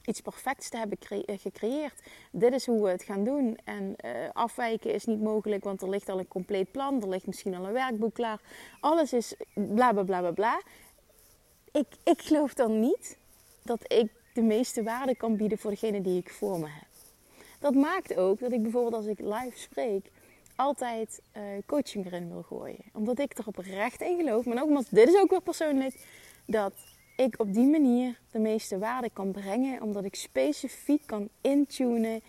iets 0.06 0.22
perfects 0.22 0.70
te 0.70 0.78
hebben 0.78 0.98
eh, 1.00 1.40
gecreëerd. 1.40 2.02
Dit 2.32 2.54
is 2.54 2.66
hoe 2.66 2.84
we 2.84 2.90
het 2.90 3.04
gaan 3.04 3.24
doen. 3.24 3.58
En 3.64 3.96
uh, 4.06 4.12
afwijken 4.34 4.94
is 4.94 5.06
niet 5.06 5.22
mogelijk, 5.22 5.64
want 5.64 5.82
er 5.82 5.90
ligt 5.90 6.10
al 6.10 6.20
een 6.20 6.28
compleet 6.28 6.72
plan. 6.72 7.02
Er 7.02 7.10
ligt 7.10 7.28
misschien 7.28 7.56
al 7.56 7.66
een 7.66 7.74
werkboek 7.74 8.14
klaar. 8.14 8.42
Alles 8.80 9.14
is 9.14 9.36
bla 9.54 9.92
bla 9.92 10.04
bla 10.04 10.20
bla 10.20 10.32
bla. 10.32 10.62
Ik, 11.72 11.88
ik 12.04 12.22
geloof 12.22 12.54
dan 12.54 12.80
niet 12.80 13.18
dat 13.64 13.94
ik 13.94 14.12
de 14.34 14.42
meeste 14.42 14.84
waarde 14.84 15.16
kan 15.16 15.38
bieden 15.38 15.58
voor 15.58 15.72
degene 15.72 16.02
die 16.02 16.20
ik 16.20 16.30
voor 16.30 16.60
me 16.60 16.68
heb. 16.68 16.88
Dat 17.60 17.74
maakt 17.74 18.16
ook 18.16 18.40
dat 18.40 18.52
ik 18.52 18.62
bijvoorbeeld 18.62 18.94
als 18.94 19.06
ik 19.06 19.20
live 19.20 19.60
spreek 19.60 20.14
altijd 20.55 21.21
uh, 21.38 21.43
coaching 21.65 22.05
erin 22.05 22.29
wil 22.29 22.43
gooien. 22.43 22.83
Omdat 22.93 23.19
ik 23.19 23.38
er 23.38 23.47
oprecht 23.47 24.01
in 24.01 24.17
geloof. 24.17 24.45
Maar 24.45 24.55
nogmaals, 24.55 24.89
dit 24.89 25.07
is 25.07 25.19
ook 25.19 25.29
weer 25.29 25.41
persoonlijk. 25.41 25.95
Dat 26.45 26.74
ik 27.15 27.39
op 27.39 27.53
die 27.53 27.67
manier 27.67 28.19
de 28.31 28.39
meeste 28.39 28.77
waarde 28.77 29.09
kan 29.13 29.31
brengen. 29.31 29.81
Omdat 29.81 30.03
ik 30.03 30.15
specifiek 30.15 31.01
kan 31.05 31.29
intunen. 31.41 32.21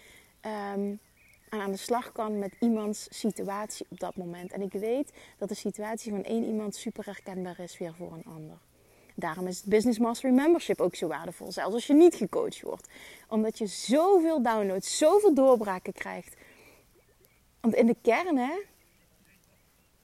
Um, 0.74 1.00
en 1.48 1.60
aan 1.60 1.70
de 1.70 1.76
slag 1.76 2.12
kan 2.12 2.38
met 2.38 2.56
iemands 2.60 3.06
situatie 3.10 3.86
op 3.88 4.00
dat 4.00 4.16
moment. 4.16 4.52
En 4.52 4.62
ik 4.62 4.72
weet 4.72 5.12
dat 5.38 5.48
de 5.48 5.54
situatie 5.54 6.12
van 6.12 6.24
één 6.24 6.44
iemand 6.44 6.76
super 6.76 7.04
herkenbaar 7.04 7.58
is 7.58 7.78
weer 7.78 7.94
voor 7.94 8.12
een 8.12 8.32
ander. 8.34 8.58
Daarom 9.14 9.46
is 9.46 9.56
het 9.56 9.66
Business 9.66 9.98
Mastery 9.98 10.32
Membership 10.32 10.80
ook 10.80 10.94
zo 10.94 11.06
waardevol, 11.06 11.52
zelfs 11.52 11.74
als 11.74 11.86
je 11.86 11.94
niet 11.94 12.14
gecoacht 12.14 12.60
wordt. 12.60 12.88
Omdat 13.28 13.58
je 13.58 13.66
zoveel 13.66 14.42
downloads, 14.42 14.98
zoveel 14.98 15.34
doorbraken 15.34 15.92
krijgt. 15.92 16.36
Want 17.66 17.78
in 17.78 17.86
de 17.86 17.96
kern 18.02 18.36
hè, 18.36 18.62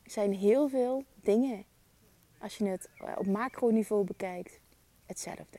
zijn 0.04 0.32
heel 0.32 0.68
veel 0.68 1.04
dingen, 1.14 1.64
als 2.38 2.56
je 2.56 2.64
het 2.64 2.88
eh, 2.96 3.12
op 3.18 3.26
macroniveau 3.26 4.04
bekijkt, 4.04 4.60
hetzelfde. 5.06 5.58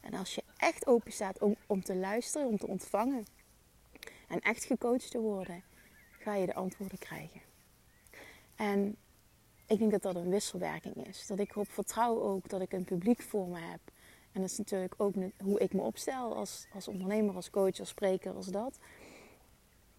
En 0.00 0.14
als 0.14 0.34
je 0.34 0.42
echt 0.56 0.86
open 0.86 1.12
staat 1.12 1.38
om, 1.38 1.56
om 1.66 1.82
te 1.82 1.96
luisteren, 1.96 2.48
om 2.48 2.58
te 2.58 2.66
ontvangen 2.66 3.26
en 4.28 4.40
echt 4.40 4.64
gecoacht 4.64 5.10
te 5.10 5.20
worden, 5.20 5.62
ga 6.10 6.34
je 6.34 6.46
de 6.46 6.54
antwoorden 6.54 6.98
krijgen. 6.98 7.40
En 8.54 8.96
ik 9.66 9.78
denk 9.78 9.90
dat 9.90 10.02
dat 10.02 10.14
een 10.14 10.30
wisselwerking 10.30 11.06
is. 11.06 11.26
Dat 11.26 11.38
ik 11.38 11.50
erop 11.50 11.70
vertrouw 11.70 12.20
ook 12.20 12.48
dat 12.48 12.60
ik 12.60 12.72
een 12.72 12.84
publiek 12.84 13.22
voor 13.22 13.48
me 13.48 13.58
heb. 13.58 13.80
En 14.32 14.40
dat 14.40 14.50
is 14.50 14.58
natuurlijk 14.58 14.94
ook 14.96 15.14
hoe 15.42 15.58
ik 15.58 15.72
me 15.72 15.80
opstel 15.80 16.34
als, 16.34 16.66
als 16.72 16.88
ondernemer, 16.88 17.34
als 17.34 17.50
coach, 17.50 17.78
als 17.78 17.88
spreker, 17.88 18.34
als 18.34 18.46
dat. 18.46 18.78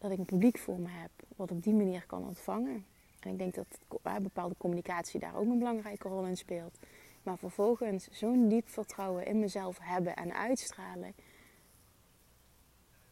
Dat 0.06 0.14
ik 0.14 0.20
een 0.20 0.26
publiek 0.26 0.58
voor 0.58 0.80
me 0.80 0.90
heb, 0.90 1.12
wat 1.36 1.52
op 1.52 1.64
die 1.64 1.74
manier 1.74 2.06
kan 2.06 2.28
ontvangen. 2.28 2.86
En 3.20 3.32
ik 3.32 3.38
denk 3.38 3.56
dat 3.56 3.80
bepaalde 4.22 4.56
communicatie 4.58 5.20
daar 5.20 5.36
ook 5.36 5.46
een 5.46 5.58
belangrijke 5.58 6.08
rol 6.08 6.26
in 6.26 6.38
speelt. 6.38 6.80
Maar 7.24 7.38
vervolgens 7.38 8.08
zo'n 8.12 8.48
diep 8.48 8.70
vertrouwen 8.70 9.26
in 9.26 9.40
mezelf 9.40 9.78
hebben 9.82 10.16
en 10.16 10.36
uitstralen, 10.36 11.14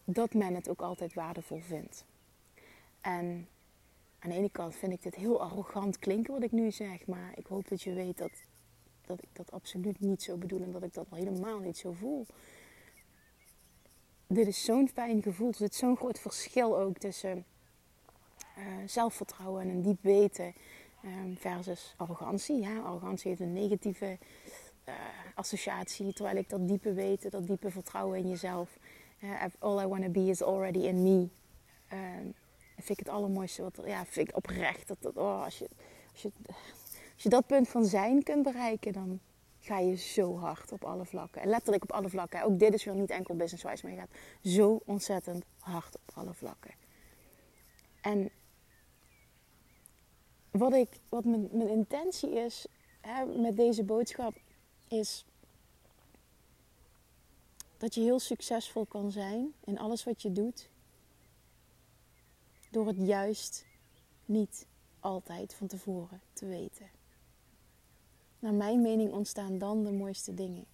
dat 0.04 0.34
men 0.34 0.56
het 0.56 0.70
ook 0.70 0.82
altijd 0.82 1.14
waardevol 1.14 1.60
vindt. 1.60 2.06
En 3.02 3.48
aan 4.20 4.30
de 4.30 4.36
ene 4.36 4.50
kant 4.50 4.76
vind 4.76 4.94
ik 4.94 5.02
dit 5.02 5.16
heel 5.16 5.42
arrogant 5.42 6.00
klinken 6.00 6.34
wat 6.34 6.44
ik 6.44 6.52
nu 6.52 6.72
zeg, 6.72 7.06
maar 7.08 7.32
ik 7.36 7.46
hoop 7.46 7.68
dat 7.68 7.82
je 7.82 7.94
weet 7.94 8.18
dat, 8.18 8.32
dat 9.02 9.22
ik 9.22 9.30
dat 9.32 9.52
absoluut 9.52 10.00
niet 10.00 10.24
zo 10.24 10.38
bedoel 10.38 10.62
en 10.62 10.72
dat 10.72 10.84
ik 10.84 10.94
dat 10.94 11.06
al 11.10 11.18
helemaal 11.18 11.60
niet 11.60 11.78
zo 11.78 11.92
voel. 11.92 12.26
Dit 14.34 14.48
is 14.48 14.64
zo'n 14.64 14.90
fijn 14.90 15.22
gevoel, 15.22 15.48
er 15.48 15.56
zit 15.56 15.76
zo'n 15.76 15.98
groot 15.98 16.20
verschil 16.20 16.80
ook 16.80 16.98
tussen 16.98 17.46
uh, 18.58 18.64
zelfvertrouwen 18.86 19.62
en 19.62 19.70
een 19.70 19.82
diep 19.82 20.02
weten 20.02 20.54
um, 21.06 21.38
versus 21.38 21.94
arrogantie. 21.98 22.62
Ja, 22.62 22.80
arrogantie 22.80 23.30
heeft 23.30 23.42
een 23.42 23.54
negatieve 23.54 24.18
uh, 24.86 24.94
associatie, 25.36 26.14
terwijl 26.14 26.38
ik 26.38 26.50
dat 26.50 26.68
diepe 26.68 26.94
weten, 26.94 27.32
dat 27.32 27.48
diepe 27.48 27.72
vertrouwen 27.72 28.20
in 28.20 28.30
jezelf. 28.30 28.78
Uh, 29.24 29.44
all 29.60 29.84
I 29.84 29.88
want 29.88 30.04
to 30.04 30.10
be 30.10 30.26
is 30.26 30.44
already 30.44 30.80
in 30.80 31.04
me. 31.04 31.28
Um, 31.94 32.34
vind 32.76 33.00
ik 33.00 33.00
het 33.00 33.10
allermooiste. 33.10 33.62
Wat 33.62 33.80
ja, 33.86 34.06
vind 34.06 34.30
ik 34.30 34.36
oprecht. 34.36 34.88
Dat, 34.88 34.98
dat, 35.00 35.18
oh, 35.18 35.44
als, 35.44 35.58
je, 35.58 35.70
als, 36.12 36.22
je, 36.22 36.32
als 37.14 37.24
je 37.24 37.30
dat 37.30 37.48
punt 37.48 37.70
van 37.70 37.86
zijn 37.86 38.24
kunt 38.24 38.44
bereiken, 38.44 38.94
dan 38.94 39.20
ga 39.64 39.80
je 39.80 39.96
zo 39.96 40.38
hard 40.38 40.72
op 40.72 40.84
alle 40.84 41.06
vlakken. 41.06 41.42
En 41.42 41.50
letterlijk 41.50 41.84
op 41.84 41.92
alle 41.92 42.10
vlakken. 42.10 42.44
Ook 42.44 42.60
dit 42.60 42.74
is 42.74 42.84
weer 42.84 42.96
niet 42.96 43.10
enkel 43.10 43.36
business-wise, 43.36 43.86
maar 43.86 43.94
je 43.96 44.00
gaat 44.00 44.52
zo 44.54 44.82
ontzettend 44.86 45.44
hard 45.60 45.96
op 45.96 46.16
alle 46.16 46.34
vlakken. 46.34 46.72
En 48.02 48.30
wat, 50.52 50.74
ik, 50.74 50.90
wat 51.10 51.26
mijn, 51.26 51.50
mijn 51.52 51.70
intentie 51.70 52.30
is 52.30 52.68
hè, 53.02 53.26
met 53.26 53.56
deze 53.56 53.84
boodschap, 53.84 54.36
is 54.88 55.26
dat 57.78 57.94
je 57.96 58.02
heel 58.02 58.20
succesvol 58.20 58.86
kan 58.86 59.12
zijn 59.12 59.54
in 59.64 59.80
alles 59.80 60.04
wat 60.04 60.22
je 60.22 60.32
doet 60.32 60.70
door 62.70 62.88
het 62.88 62.98
juist 62.98 63.66
niet 64.26 64.68
altijd 65.00 65.54
van 65.54 65.68
tevoren 65.68 66.22
te 66.34 66.46
weten. 66.46 66.90
Naar 68.44 68.54
mijn 68.54 68.82
mening 68.82 69.12
ontstaan 69.12 69.58
dan 69.58 69.84
de 69.84 69.92
mooiste 69.92 70.34
dingen. 70.34 70.66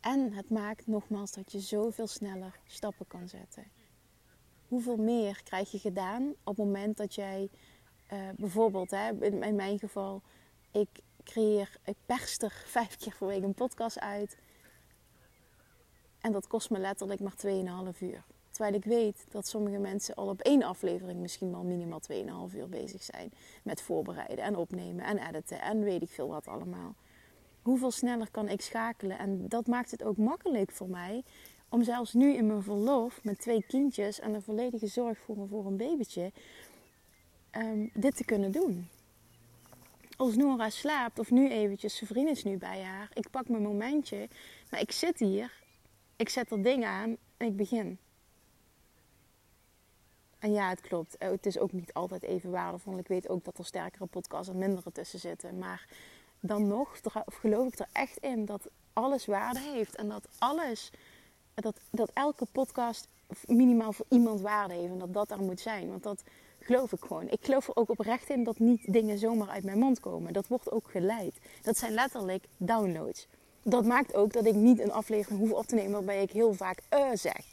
En 0.00 0.32
het 0.32 0.50
maakt 0.50 0.86
nogmaals 0.86 1.32
dat 1.32 1.52
je 1.52 1.60
zoveel 1.60 2.06
sneller 2.06 2.60
stappen 2.66 3.06
kan 3.06 3.28
zetten. 3.28 3.64
Hoeveel 4.68 4.96
meer 4.96 5.42
krijg 5.42 5.70
je 5.70 5.78
gedaan 5.78 6.28
op 6.28 6.56
het 6.56 6.66
moment 6.66 6.96
dat 6.96 7.14
jij 7.14 7.50
uh, 8.12 8.28
bijvoorbeeld, 8.36 8.90
hè, 8.90 9.24
in, 9.24 9.42
in, 9.42 9.54
mijn 9.54 9.78
geval, 9.78 10.22
ik 10.72 10.88
creëer, 11.24 11.76
ik 11.84 11.96
perster 12.06 12.62
vijf 12.76 12.96
keer 12.96 13.14
per 13.18 13.26
week 13.26 13.42
een 13.42 13.54
podcast 13.54 13.98
uit. 13.98 14.38
En 16.20 16.32
dat 16.32 16.46
kost 16.46 16.70
me 16.70 16.78
letterlijk 16.78 17.20
maar 17.20 17.36
2,5 17.94 17.98
uur. 17.98 18.24
Terwijl 18.58 18.78
ik 18.78 18.84
weet 18.84 19.26
dat 19.30 19.46
sommige 19.46 19.78
mensen 19.78 20.14
al 20.14 20.28
op 20.28 20.40
één 20.40 20.62
aflevering 20.62 21.20
misschien 21.20 21.50
wel 21.50 21.62
minimaal 21.62 22.00
2,5 22.50 22.56
uur 22.56 22.68
bezig 22.68 23.02
zijn. 23.02 23.32
Met 23.62 23.82
voorbereiden 23.82 24.44
en 24.44 24.56
opnemen 24.56 25.04
en 25.04 25.18
editen 25.18 25.60
en 25.60 25.80
weet 25.80 26.02
ik 26.02 26.10
veel 26.10 26.28
wat 26.28 26.46
allemaal. 26.46 26.94
Hoeveel 27.62 27.90
sneller 27.90 28.30
kan 28.30 28.48
ik 28.48 28.60
schakelen? 28.60 29.18
En 29.18 29.48
dat 29.48 29.66
maakt 29.66 29.90
het 29.90 30.02
ook 30.02 30.16
makkelijk 30.16 30.72
voor 30.72 30.88
mij 30.88 31.22
om 31.68 31.82
zelfs 31.82 32.12
nu 32.12 32.34
in 32.34 32.46
mijn 32.46 32.62
verlof 32.62 33.24
met 33.24 33.38
twee 33.38 33.64
kindjes 33.66 34.20
en 34.20 34.34
een 34.34 34.42
volledige 34.42 34.86
zorg 34.86 35.18
voor 35.18 35.48
voor 35.48 35.66
een 35.66 35.76
babytje, 35.76 36.32
um, 37.56 37.90
dit 37.94 38.16
te 38.16 38.24
kunnen 38.24 38.52
doen. 38.52 38.88
Als 40.16 40.36
Nora 40.36 40.70
slaapt 40.70 41.18
of 41.18 41.30
nu 41.30 41.50
eventjes, 41.50 41.96
zijn 41.96 42.10
vriend 42.10 42.28
is 42.28 42.44
nu 42.44 42.56
bij 42.56 42.82
haar, 42.82 43.10
ik 43.12 43.30
pak 43.30 43.48
mijn 43.48 43.62
momentje, 43.62 44.28
maar 44.70 44.80
ik 44.80 44.92
zit 44.92 45.18
hier, 45.18 45.52
ik 46.16 46.28
zet 46.28 46.50
er 46.50 46.62
ding 46.62 46.84
aan 46.84 47.16
en 47.36 47.46
ik 47.46 47.56
begin. 47.56 47.98
En 50.38 50.52
ja, 50.52 50.68
het 50.68 50.80
klopt. 50.80 51.16
Eh, 51.16 51.30
het 51.30 51.46
is 51.46 51.58
ook 51.58 51.72
niet 51.72 51.92
altijd 51.92 52.22
even 52.22 52.50
waardevol. 52.50 52.98
Ik 52.98 53.08
weet 53.08 53.28
ook 53.28 53.44
dat 53.44 53.58
er 53.58 53.64
sterkere 53.64 54.06
podcasts 54.06 54.48
en 54.48 54.58
mindere 54.58 54.92
tussen 54.92 55.18
zitten. 55.18 55.58
Maar 55.58 55.88
dan 56.40 56.66
nog 56.66 57.00
geloof 57.26 57.72
ik 57.72 57.78
er 57.78 57.88
echt 57.92 58.18
in 58.18 58.44
dat 58.44 58.68
alles 58.92 59.26
waarde 59.26 59.60
heeft. 59.60 59.96
En 59.96 60.08
dat 60.08 60.28
alles, 60.38 60.90
dat, 61.54 61.80
dat 61.90 62.10
elke 62.14 62.46
podcast 62.52 63.08
minimaal 63.46 63.92
voor 63.92 64.06
iemand 64.08 64.40
waarde 64.40 64.74
heeft. 64.74 64.92
En 64.92 64.98
dat 64.98 65.12
dat 65.12 65.30
er 65.30 65.42
moet 65.42 65.60
zijn. 65.60 65.88
Want 65.88 66.02
dat 66.02 66.22
geloof 66.60 66.92
ik 66.92 67.00
gewoon. 67.00 67.28
Ik 67.28 67.44
geloof 67.44 67.68
er 67.68 67.76
ook 67.76 67.90
oprecht 67.90 68.30
in 68.30 68.44
dat 68.44 68.58
niet 68.58 68.92
dingen 68.92 69.18
zomaar 69.18 69.48
uit 69.48 69.64
mijn 69.64 69.78
mond 69.78 70.00
komen. 70.00 70.32
Dat 70.32 70.48
wordt 70.48 70.70
ook 70.70 70.90
geleid. 70.90 71.38
Dat 71.62 71.76
zijn 71.76 71.92
letterlijk 71.92 72.44
downloads. 72.56 73.26
Dat 73.62 73.84
maakt 73.84 74.14
ook 74.14 74.32
dat 74.32 74.46
ik 74.46 74.54
niet 74.54 74.80
een 74.80 74.92
aflevering 74.92 75.40
hoef 75.40 75.52
op 75.52 75.66
te 75.66 75.74
nemen 75.74 75.92
waarbij 75.92 76.22
ik 76.22 76.30
heel 76.30 76.52
vaak 76.52 76.82
uh 76.94 77.10
zeg. 77.14 77.44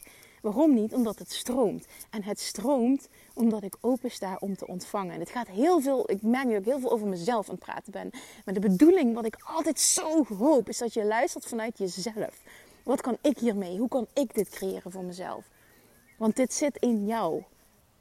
Waarom 0.46 0.74
niet? 0.74 0.94
Omdat 0.94 1.18
het 1.18 1.32
stroomt. 1.32 1.86
En 2.10 2.22
het 2.22 2.40
stroomt 2.40 3.08
omdat 3.34 3.62
ik 3.62 3.76
open 3.80 4.10
sta 4.10 4.36
om 4.40 4.56
te 4.56 4.66
ontvangen. 4.66 5.14
En 5.14 5.20
het 5.20 5.30
gaat 5.30 5.48
heel 5.48 5.80
veel, 5.80 6.10
ik 6.10 6.22
merk 6.22 6.46
nu 6.46 6.56
ik 6.56 6.64
heel 6.64 6.80
veel 6.80 6.90
over 6.90 7.06
mezelf 7.06 7.48
aan 7.48 7.54
het 7.54 7.64
praten 7.64 7.92
ben. 7.92 8.10
Maar 8.44 8.54
de 8.54 8.60
bedoeling, 8.60 9.14
wat 9.14 9.26
ik 9.26 9.36
altijd 9.44 9.80
zo 9.80 10.24
hoop, 10.24 10.68
is 10.68 10.78
dat 10.78 10.94
je 10.94 11.04
luistert 11.04 11.46
vanuit 11.46 11.78
jezelf. 11.78 12.42
Wat 12.82 13.00
kan 13.00 13.16
ik 13.20 13.38
hiermee? 13.38 13.78
Hoe 13.78 13.88
kan 13.88 14.06
ik 14.12 14.34
dit 14.34 14.48
creëren 14.48 14.90
voor 14.90 15.04
mezelf? 15.04 15.44
Want 16.18 16.36
dit 16.36 16.54
zit 16.54 16.76
in 16.76 17.06
jou. 17.06 17.42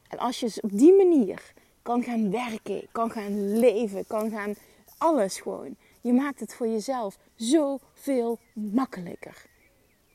En 0.09 0.17
als 0.17 0.39
je 0.39 0.57
op 0.61 0.77
die 0.77 0.93
manier 0.93 1.53
kan 1.81 2.03
gaan 2.03 2.31
werken, 2.31 2.87
kan 2.91 3.11
gaan 3.11 3.59
leven, 3.59 4.07
kan 4.07 4.29
gaan 4.29 4.53
alles 4.97 5.39
gewoon. 5.39 5.75
Je 6.01 6.13
maakt 6.13 6.39
het 6.39 6.53
voor 6.53 6.67
jezelf 6.67 7.17
zoveel 7.35 8.39
makkelijker. 8.53 9.45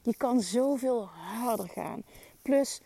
Je 0.02 0.16
kan 0.16 0.40
zoveel 0.40 1.04
harder 1.04 1.68
gaan. 1.68 2.02
Plus, 2.42 2.80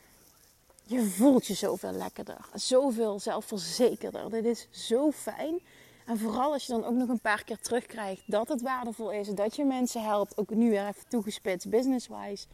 je 0.86 1.02
voelt 1.02 1.46
je 1.46 1.54
zoveel 1.54 1.92
lekkerder. 1.92 2.48
Zoveel 2.54 3.20
zelfverzekerder. 3.20 4.30
Dit 4.30 4.44
is 4.44 4.68
zo 4.70 5.10
fijn. 5.10 5.60
En 6.06 6.18
vooral 6.18 6.52
als 6.52 6.66
je 6.66 6.72
dan 6.72 6.84
ook 6.84 6.94
nog 6.94 7.08
een 7.08 7.20
paar 7.20 7.44
keer 7.44 7.58
terugkrijgt 7.58 8.22
dat 8.26 8.48
het 8.48 8.62
waardevol 8.62 9.12
is. 9.12 9.28
Dat 9.28 9.56
je 9.56 9.64
mensen 9.64 10.02
helpt. 10.02 10.38
Ook 10.38 10.50
nu 10.50 10.70
weer 10.70 10.86
even 10.86 11.08
toegespitst, 11.08 11.70
business-wise. 11.70 12.46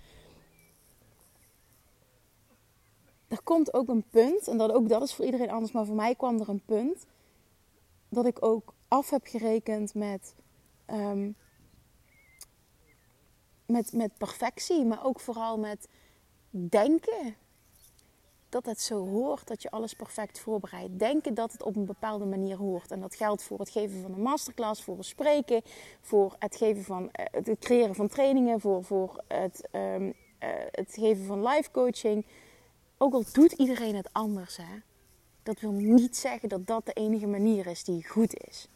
Er 3.29 3.43
komt 3.43 3.75
ook 3.75 3.89
een 3.89 4.05
punt, 4.11 4.49
en 4.49 4.59
dat, 4.59 4.73
ook 4.73 4.89
dat 4.89 5.03
is 5.03 5.15
voor 5.15 5.25
iedereen 5.25 5.51
anders, 5.51 5.73
maar 5.73 5.87
voor 5.87 5.95
mij 5.95 6.15
kwam 6.15 6.41
er 6.41 6.49
een 6.49 6.63
punt 6.65 7.07
dat 8.09 8.27
ik 8.27 8.45
ook 8.45 8.75
af 8.89 9.11
heb 9.11 9.27
gerekend 9.27 9.95
met, 9.95 10.35
um, 10.91 11.37
met, 13.71 13.93
met 13.93 14.17
perfectie, 14.17 14.85
maar 14.85 15.05
ook 15.05 15.21
vooral 15.21 15.59
met 15.59 15.89
denken 16.51 17.35
dat 18.49 18.67
het 18.67 18.81
zo 18.81 19.09
hoort 19.09 19.47
dat 19.47 19.63
je 19.63 19.71
alles 19.71 19.95
perfect 19.95 20.39
voorbereidt. 20.39 20.99
Denken 20.99 21.35
dat 21.35 21.53
het 21.53 21.63
op 21.63 21.77
een 21.77 21.85
bepaalde 21.85 22.25
manier 22.25 22.57
hoort. 22.57 22.91
En 22.91 23.01
dat 23.01 23.15
geldt 23.15 23.43
voor 23.43 23.59
het 23.59 23.71
geven 23.71 24.03
van 24.03 24.13
een 24.13 24.23
masterclass, 24.23 24.83
voor 24.83 24.97
het 24.97 25.07
spreken, 25.07 25.63
voor 26.01 26.37
het, 26.39 26.57
geven 26.57 26.85
van, 26.85 27.11
eh, 27.11 27.25
het 27.45 27.59
creëren 27.59 27.95
van 27.95 28.09
trainingen, 28.09 28.61
voor, 28.61 28.85
voor 28.85 29.23
het, 29.29 29.69
um, 29.73 30.15
het 30.71 30.93
geven 30.93 31.25
van 31.25 31.47
live 31.47 31.71
coaching. 31.71 32.27
Ook 32.99 33.13
al 33.13 33.25
doet 33.33 33.53
iedereen 33.53 33.97
het 33.97 34.13
anders, 34.13 34.57
hè, 34.57 34.79
dat 35.43 35.61
wil 35.61 35.73
niet 35.73 36.17
zeggen 36.17 36.49
dat 36.49 36.67
dat 36.67 36.87
de 36.87 36.93
enige 36.93 37.27
manier 37.27 37.67
is 37.67 37.85
die 37.85 38.09
goed 38.09 38.35
is. 38.49 38.69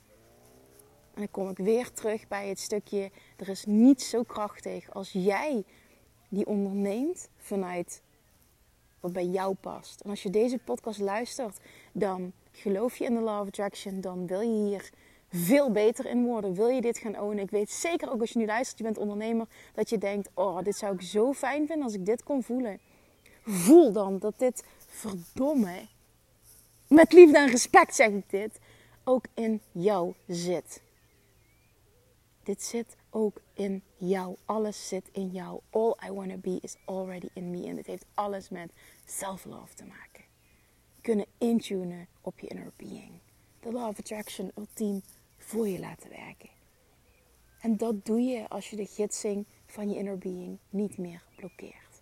En 1.15 1.21
dan 1.21 1.31
kom 1.31 1.49
ik 1.49 1.57
weer 1.57 1.93
terug 1.93 2.29
bij 2.29 2.49
het 2.49 2.61
stukje: 2.61 3.11
er 3.37 3.49
is 3.49 3.65
niets 3.67 4.09
zo 4.09 4.23
krachtig 4.23 4.95
als 4.95 5.13
jij 5.13 5.65
die 6.29 6.47
onderneemt 6.47 7.29
vanuit 7.37 8.03
wat 9.01 9.13
bij 9.13 9.27
jou 9.27 9.55
past. 9.55 10.01
En 10.01 10.11
als 10.11 10.23
je 10.23 10.31
deze 10.31 10.59
podcast 10.59 11.01
luistert, 11.01 11.59
dan 11.93 12.33
geloof 12.51 12.97
je 12.97 13.05
in 13.05 13.15
de 13.15 13.21
Law 13.21 13.41
of 13.41 13.47
Attraction, 13.47 14.01
dan 14.01 14.27
wil 14.27 14.41
je 14.41 14.69
hier 14.69 14.91
veel 15.29 15.71
beter 15.71 16.07
in 16.07 16.25
worden. 16.25 16.55
Wil 16.55 16.69
je 16.69 16.81
dit 16.81 16.99
gaan 16.99 17.21
ownen? 17.21 17.45
Ik 17.45 17.51
weet 17.51 17.71
zeker 17.71 18.13
ook 18.13 18.21
als 18.21 18.31
je 18.31 18.39
nu 18.39 18.47
luistert, 18.47 18.79
je 18.79 18.85
bent 18.85 18.99
ondernemer, 18.99 19.47
dat 19.75 19.91
je 19.91 19.99
denkt: 19.99 20.31
oh, 20.35 20.63
dit 20.63 20.77
zou 20.77 20.95
ik 20.95 21.03
zo 21.03 21.33
fijn 21.33 21.67
vinden 21.67 21.85
als 21.85 21.95
ik 21.95 22.07
dit 22.07 22.23
kon 22.23 22.43
voelen. 22.43 22.81
Voel 23.43 23.93
dan 23.93 24.19
dat 24.19 24.39
dit 24.39 24.65
verdomme, 24.87 25.87
met 26.89 27.13
liefde 27.13 27.39
en 27.39 27.49
respect 27.49 27.95
zeg 27.95 28.09
ik 28.09 28.31
dit, 28.31 28.59
ook 29.05 29.25
in 29.35 29.61
jou 29.73 30.15
zit. 30.27 30.83
Dit 32.45 32.63
zit 32.63 32.97
ook 33.11 33.41
in 33.53 33.83
jou. 33.97 34.37
Alles 34.45 34.89
zit 34.89 35.09
in 35.13 35.29
jou. 35.29 35.61
All 35.71 35.97
I 36.07 36.11
want 36.13 36.31
to 36.31 36.37
be 36.37 36.59
is 36.61 36.77
already 36.85 37.29
in 37.35 37.51
me. 37.51 37.67
En 37.67 37.77
dit 37.77 37.87
heeft 37.87 38.07
alles 38.15 38.49
met 38.49 38.73
self-love 39.05 39.75
te 39.75 39.85
maken. 39.85 40.25
Kunnen 41.01 41.27
intunen 41.39 42.09
op 42.21 42.41
je 42.41 42.47
inner 42.47 42.73
being. 42.77 43.13
De 43.61 43.73
law 43.73 43.89
of 43.89 43.99
attraction 43.99 44.51
ultiem 44.57 45.03
voor 45.39 45.69
je 45.69 45.79
laten 45.79 46.11
werken. 46.11 46.51
En 47.61 47.77
dat 47.77 48.05
doe 48.05 48.21
je 48.21 48.49
als 48.49 48.71
je 48.71 48.77
de 48.77 48.87
gidsing 48.87 49.47
van 49.67 49.91
je 49.91 49.97
inner 49.97 50.19
being 50.19 50.59
niet 50.71 50.99
meer 50.99 51.23
blokkeert. 51.37 52.01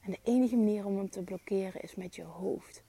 En 0.00 0.10
de 0.10 0.18
enige 0.22 0.56
manier 0.56 0.86
om 0.86 0.96
hem 0.96 1.10
te 1.10 1.22
blokkeren 1.22 1.82
is 1.82 1.94
met 1.94 2.14
je 2.14 2.22
hoofd. 2.22 2.82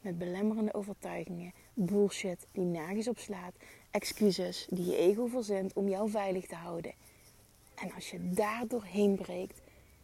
Met 0.00 0.18
belemmerende 0.18 0.74
overtuigingen, 0.74 1.52
bullshit 1.74 2.46
die 2.52 2.64
nergens 2.64 3.08
op 3.08 3.18
slaat, 3.18 3.54
excuses 3.94 4.66
die 4.70 4.86
je 4.86 4.96
ego 4.96 5.26
verzint 5.26 5.72
om 5.72 5.88
jou 5.88 6.10
veilig 6.10 6.46
te 6.46 6.54
houden. 6.54 6.92
En 7.74 7.92
als 7.92 8.10
je 8.10 8.30
daar 8.30 8.64
doorheen 8.68 9.16
breekt, 9.16 9.60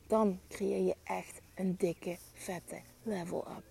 dan 0.07 0.39
creëer 0.49 0.85
je 0.87 0.97
echt 1.05 1.41
een 1.55 1.75
dikke, 1.79 2.17
vette 2.35 2.81
level 3.03 3.47
up. 3.57 3.65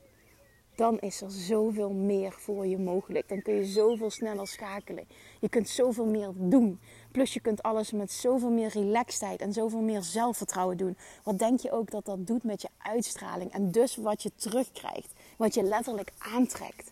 Dan 0.75 0.99
is 0.99 1.21
er 1.21 1.31
zoveel 1.31 1.89
meer 1.89 2.31
voor 2.31 2.65
je 2.65 2.77
mogelijk. 2.77 3.29
Dan 3.29 3.41
kun 3.41 3.53
je 3.53 3.65
zoveel 3.65 4.09
sneller 4.09 4.47
schakelen. 4.47 5.07
Je 5.39 5.49
kunt 5.49 5.69
zoveel 5.69 6.05
meer 6.05 6.31
doen. 6.35 6.79
Plus 7.11 7.33
je 7.33 7.39
kunt 7.39 7.61
alles 7.61 7.91
met 7.91 8.11
zoveel 8.11 8.51
meer 8.51 8.69
relaxedheid 8.69 9.41
en 9.41 9.53
zoveel 9.53 9.81
meer 9.81 10.01
zelfvertrouwen 10.01 10.77
doen. 10.77 10.97
Wat 11.23 11.39
denk 11.39 11.59
je 11.59 11.71
ook 11.71 11.91
dat 11.91 12.05
dat 12.05 12.27
doet 12.27 12.43
met 12.43 12.61
je 12.61 12.69
uitstraling? 12.77 13.51
En 13.51 13.71
dus 13.71 13.95
wat 13.95 14.23
je 14.23 14.31
terugkrijgt. 14.35 15.13
Wat 15.37 15.53
je 15.53 15.63
letterlijk 15.63 16.11
aantrekt. 16.17 16.91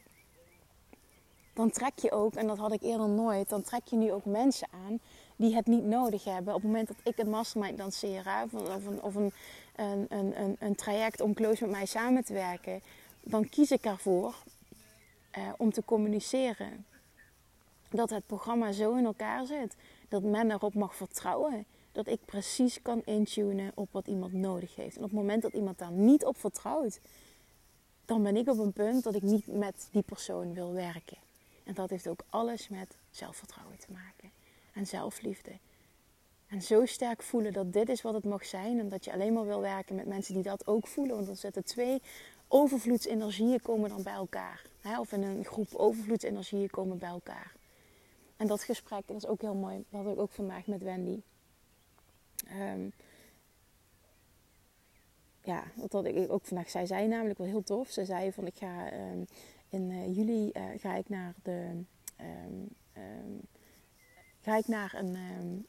Dan 1.58 1.70
trek 1.70 2.00
je 2.00 2.12
ook, 2.12 2.36
en 2.36 2.48
dat 2.48 2.58
had 2.58 2.72
ik 2.72 2.82
eerder 2.82 3.10
nooit, 3.10 3.50
dan 3.50 3.62
trek 3.62 3.82
je 3.86 3.96
nu 3.96 4.12
ook 4.12 4.26
mensen 4.26 4.68
aan 4.72 5.00
die 5.36 5.56
het 5.56 5.66
niet 5.66 5.84
nodig 5.84 6.24
hebben. 6.24 6.54
Op 6.54 6.62
het 6.62 6.72
moment 6.72 6.88
dat 6.88 6.98
ik 7.04 7.18
een 7.18 7.30
mastermind 7.30 7.78
lanceer 7.78 8.26
of, 8.44 8.54
of, 8.54 8.86
een, 8.86 9.02
of 9.02 9.16
een, 9.16 9.32
een, 9.76 10.08
een, 10.42 10.56
een, 10.60 10.76
traject 10.76 11.22
om 11.22 11.34
close 11.34 11.62
met 11.62 11.72
mij 11.72 11.86
samen 11.86 12.24
te 12.24 12.34
werken, 12.34 12.82
dan 13.22 13.50
kies 13.50 13.72
ik 13.72 13.86
ervoor 13.86 14.36
eh, 15.32 15.50
om 15.58 15.72
te 15.72 15.86
communiceren 15.86 16.86
dat 17.90 18.10
het 18.10 18.26
programma 18.26 18.72
zo 18.72 18.96
in 18.96 19.06
elkaar 19.06 19.46
zit 19.46 19.76
dat 20.10 20.24
men 20.24 20.52
erop 20.52 20.74
mag 20.74 20.96
vertrouwen 20.96 21.66
dat 21.92 22.08
ik 22.08 22.26
precies 22.26 22.82
kan 22.82 23.02
intunen 23.06 23.72
op 23.76 23.92
wat 23.92 24.08
iemand 24.08 24.34
nodig 24.34 24.76
heeft. 24.76 24.96
En 24.96 25.04
op 25.04 25.10
het 25.10 25.20
moment 25.20 25.42
dat 25.42 25.54
iemand 25.54 25.78
daar 25.78 25.92
niet 25.92 26.26
op 26.26 26.38
vertrouwt, 26.38 27.00
dan 28.06 28.24
ben 28.24 28.36
ik 28.36 28.50
op 28.50 28.58
een 28.58 28.74
punt 28.74 29.04
dat 29.04 29.16
ik 29.16 29.22
niet 29.22 29.48
met 29.48 29.88
die 29.92 30.04
persoon 30.04 30.54
wil 30.54 30.74
werken. 30.74 31.26
En 31.68 31.74
dat 31.74 31.90
heeft 31.90 32.08
ook 32.08 32.24
alles 32.30 32.70
met 32.70 32.98
zelfvertrouwen 33.10 33.78
te 33.78 33.92
maken 33.92 34.32
en 34.74 34.88
zelfliefde. 34.88 35.52
En 36.48 36.62
zo 36.62 36.86
sterk 36.86 37.24
voelen 37.24 37.54
dat 37.54 37.74
dit 37.74 37.90
is 37.90 38.02
wat 38.02 38.14
het 38.14 38.24
mag 38.24 38.46
zijn 38.46 38.80
en 38.80 38.90
dat 38.90 39.06
je 39.06 39.14
alleen 39.14 39.34
maar 39.34 39.46
wil 39.46 39.62
werken 39.62 39.96
met 39.96 40.06
mensen 40.06 40.34
die 40.34 40.44
dat 40.44 40.68
ook 40.68 40.88
voelen. 40.88 41.16
Want 41.16 41.28
dan 41.28 41.36
zitten 41.36 41.64
twee 41.64 42.02
overvloedsenergieën 42.48 43.62
komen 43.62 43.90
dan 43.90 44.04
bij 44.04 44.14
elkaar. 44.14 44.62
Of 45.00 45.12
in 45.12 45.24
een 45.24 45.46
groep 45.46 45.76
overvloedsenergieën 45.76 46.70
komen 46.70 46.98
bij 46.98 47.10
elkaar. 47.10 47.56
En 48.38 48.48
dat 48.48 48.64
gesprek, 48.64 49.10
is 49.10 49.26
ook 49.26 49.42
heel 49.42 49.56
mooi, 49.56 49.86
dat 49.90 50.04
had 50.04 50.14
ik 50.14 50.20
ook 50.20 50.32
vandaag 50.32 50.68
met 50.68 50.84
Wendy. 50.84 51.22
Um, 52.52 52.94
ja, 55.44 55.64
dat 55.76 55.92
had 55.92 56.06
ik 56.06 56.32
ook 56.32 56.46
vandaag. 56.46 56.70
Zij 56.70 56.86
zei 56.86 57.08
namelijk 57.08 57.38
wel 57.38 57.48
heel 57.48 57.64
tof. 57.64 57.90
Ze 57.90 58.06
zei 58.06 58.32
van 58.32 58.46
ik 58.46 58.56
ga 58.58 58.94
um, 58.94 59.28
in 59.70 59.90
uh, 59.90 60.16
juli 60.16 60.52
uh, 60.54 60.64
ga 60.78 60.96
ik 60.96 61.10
naar 61.10 61.34
de 61.44 61.84
um, 62.20 62.70
ga 64.42 64.58
ik 64.58 64.68
naar 64.68 64.94
een, 64.96 65.16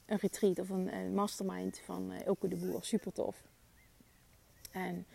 een 0.06 0.18
retreat 0.18 0.58
of 0.58 0.68
een, 0.68 1.14
mastermind 1.14 1.80
van 1.84 2.12
uh, 2.12 2.26
Ilke 2.26 2.48
de 2.48 2.56
Boer. 2.56 2.84
Super 2.84 3.12
tof. 3.12 3.36
En 4.70 5.06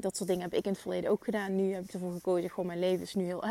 dat 0.00 0.16
soort 0.16 0.28
dingen 0.28 0.42
heb 0.42 0.54
ik 0.54 0.64
in 0.64 0.70
het 0.70 0.80
verleden 0.80 1.10
ook 1.10 1.24
gedaan. 1.24 1.56
Nu 1.56 1.72
heb 1.72 1.84
ik 1.84 1.92
ervoor 1.92 2.12
gekozen, 2.12 2.50
gewoon 2.50 2.66
mijn 2.66 2.78
leven 2.78 3.02
is 3.02 3.14
nu 3.14 3.24
heel, 3.24 3.44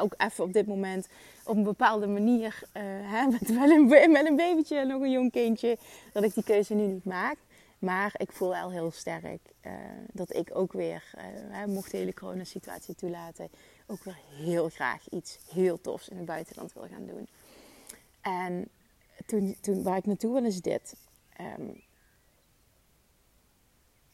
ook 0.00 0.14
even 0.16 0.44
op 0.44 0.52
dit 0.52 0.66
moment 0.66 1.08
op 1.44 1.56
een 1.56 1.62
bepaalde 1.62 2.06
manier, 2.06 2.62
hè, 3.02 3.26
met, 3.40 3.54
wel 3.54 3.70
een, 3.70 4.12
met 4.12 4.26
een 4.26 4.36
babytje 4.36 4.78
en 4.78 4.88
nog 4.88 5.02
een 5.02 5.10
jong 5.10 5.30
kindje, 5.30 5.78
dat 6.12 6.22
ik 6.22 6.34
die 6.34 6.44
keuze 6.44 6.74
nu 6.74 6.86
niet 6.86 7.04
maak. 7.04 7.36
Maar 7.78 8.14
ik 8.16 8.32
voel 8.32 8.48
wel 8.48 8.70
heel 8.70 8.90
sterk 8.90 9.40
dat 10.12 10.34
ik 10.34 10.50
ook 10.52 10.72
weer, 10.72 11.14
mocht 11.66 11.90
de 11.90 11.96
hele 11.96 12.14
coronasituatie 12.14 12.94
toelaten, 12.94 13.48
ook 13.90 14.04
weer 14.04 14.18
heel 14.34 14.68
graag 14.68 15.08
iets 15.08 15.38
heel 15.52 15.80
tofs 15.80 16.08
in 16.08 16.16
het 16.16 16.26
buitenland 16.26 16.72
wil 16.72 16.86
gaan 16.90 17.06
doen. 17.06 17.28
En 18.20 18.68
toen, 19.26 19.56
toen 19.60 19.82
waar 19.82 19.96
ik 19.96 20.06
naartoe 20.06 20.32
wil 20.32 20.44
is 20.44 20.60
dit. 20.60 20.94
Um, 21.40 21.82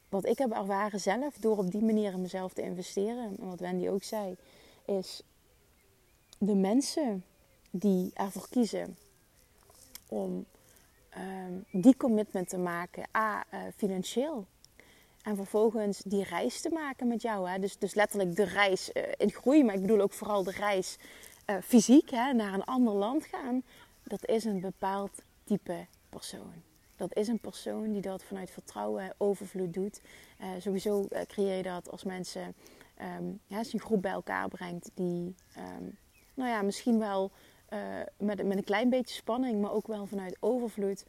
wat 0.09 0.27
ik 0.27 0.39
heb 0.39 0.53
ervaren 0.53 1.01
zelf 1.01 1.37
door 1.37 1.59
op 1.59 1.71
die 1.71 1.83
manier 1.83 2.13
in 2.13 2.21
mezelf 2.21 2.53
te 2.53 2.63
investeren, 2.63 3.37
en 3.39 3.49
wat 3.49 3.61
Wendy 3.61 3.89
ook 3.89 4.03
zei, 4.03 4.37
is 4.85 5.23
de 6.39 6.55
mensen 6.55 7.25
die 7.71 8.11
ervoor 8.15 8.49
kiezen 8.49 8.97
om 10.09 10.47
um, 11.19 11.65
die 11.71 11.97
commitment 11.97 12.49
te 12.49 12.59
maken, 12.59 13.09
a, 13.17 13.45
uh, 13.55 13.61
financieel. 13.77 14.47
En 15.25 15.37
vervolgens 15.37 16.03
die 16.03 16.25
reis 16.25 16.61
te 16.61 16.69
maken 16.69 17.09
met 17.09 17.23
jou. 17.23 17.49
Hè? 17.49 17.59
Dus, 17.59 17.79
dus 17.79 17.95
letterlijk 17.95 18.37
de 18.37 18.45
reis 18.45 18.91
uh, 18.95 19.03
in 19.17 19.31
groei, 19.31 19.65
maar 19.65 19.75
ik 19.75 19.81
bedoel 19.81 20.01
ook 20.01 20.13
vooral 20.13 20.43
de 20.43 20.51
reis 20.51 20.97
uh, 21.47 21.57
fysiek 21.63 22.11
hè? 22.11 22.33
naar 22.33 22.55
een 22.55 22.65
ander 22.65 22.95
land 22.95 23.25
gaan. 23.25 23.63
Dat 24.03 24.27
is 24.27 24.45
een 24.45 24.61
bepaald 24.61 25.23
type 25.45 25.87
persoon. 26.09 26.53
Dat 26.97 27.17
is 27.17 27.29
een 27.29 27.39
persoon 27.39 27.93
die 27.93 28.01
dat 28.01 28.23
vanuit 28.23 28.51
vertrouwen 28.51 29.15
overvloed 29.19 29.75
doet. 29.75 30.01
Uh, 30.41 30.47
sowieso 30.59 31.09
creëer 31.27 31.57
je 31.57 31.63
dat 31.63 31.91
als 31.91 32.05
mensen, 32.05 32.55
um, 33.19 33.41
ja, 33.47 33.59
als 33.59 33.71
je 33.71 33.75
een 33.75 33.85
groep 33.85 34.03
bij 34.03 34.13
elkaar 34.13 34.49
brengt 34.49 34.91
die, 34.95 35.35
um, 35.59 35.99
nou 36.35 36.51
ja, 36.51 36.63
misschien 36.63 36.99
wel 36.99 37.31
met, 38.19 38.47
met 38.47 38.57
een 38.57 38.65
klein 38.65 38.91
beetje 38.91 39.15
spanning, 39.15 39.61
maar 39.61 39.73
ook 39.73 39.87
wel 39.87 40.07
vanuit 40.07 40.37
overvloed, 40.41 41.05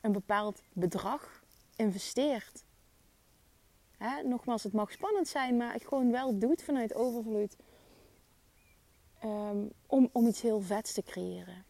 een 0.00 0.12
bepaald 0.12 0.62
bedrag 0.72 1.42
investeert. 1.76 2.64
Hè? 4.00 4.22
Nogmaals, 4.22 4.62
het 4.62 4.72
mag 4.72 4.92
spannend 4.92 5.28
zijn, 5.28 5.56
maar 5.56 5.72
het 5.72 5.86
gewoon 5.86 6.10
wel 6.10 6.38
doet 6.38 6.62
vanuit 6.62 6.94
overvloed. 6.94 7.56
ehm, 9.20 9.66
om, 9.86 10.08
om 10.12 10.26
iets 10.26 10.40
heel 10.40 10.60
vets 10.60 10.92
te 10.92 11.02
creëren. 11.02 11.64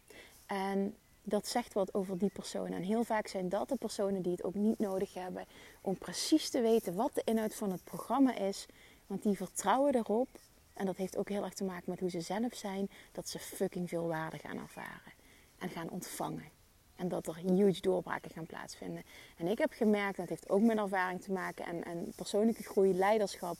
En 0.47 0.97
dat 1.23 1.47
zegt 1.47 1.73
wat 1.73 1.95
over 1.95 2.19
die 2.19 2.31
persoon. 2.31 2.73
En 2.73 2.83
heel 2.83 3.05
vaak 3.05 3.27
zijn 3.27 3.49
dat 3.49 3.69
de 3.69 3.77
personen 3.77 4.23
die 4.23 4.33
het 4.33 4.45
ook 4.45 4.55
niet 4.55 4.79
nodig 4.79 5.15
hebben 5.15 5.45
om 5.81 5.99
precies 5.99 6.51
te 6.51 6.61
weten 6.61 6.95
wat 6.95 7.15
de 7.15 7.23
inhoud 7.25 7.55
van 7.55 7.71
het 7.71 7.85
programma 7.85 8.35
is. 8.35 8.67
Want 9.07 9.23
die 9.23 9.37
vertrouwen 9.37 9.95
erop, 9.95 10.29
en 10.75 10.87
dat 10.87 10.97
heeft 10.97 11.17
ook 11.17 11.29
heel 11.29 11.45
erg 11.45 11.55
te 11.55 11.65
maken 11.65 11.91
met 11.91 12.01
hoe 12.01 12.11
ze 12.11 12.21
zelf 12.21 12.55
zijn, 12.55 12.91
dat 13.13 13.29
ze 13.29 13.39
fucking 13.39 13.89
veel 13.89 14.07
waarde 14.07 14.39
gaan 14.39 14.59
ervaren 14.59 15.13
en 15.59 15.69
gaan 15.69 15.91
ontvangen. 15.91 16.60
En 17.01 17.09
dat 17.09 17.27
er 17.27 17.37
huge 17.37 17.81
doorbraken 17.81 18.31
gaan 18.31 18.47
plaatsvinden. 18.47 19.03
En 19.37 19.47
ik 19.47 19.59
heb 19.59 19.73
gemerkt, 19.73 20.17
dat 20.17 20.29
heeft 20.29 20.49
ook 20.49 20.61
met 20.61 20.79
ervaring 20.79 21.23
te 21.23 21.33
maken 21.33 21.65
en, 21.65 21.85
en 21.85 22.13
persoonlijke 22.17 22.63
groei, 22.63 22.95
leiderschap, 22.95 23.57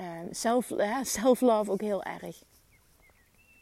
uh, 0.00 0.18
self-love 1.02 1.70
ook 1.70 1.80
heel 1.80 2.02
erg 2.02 2.42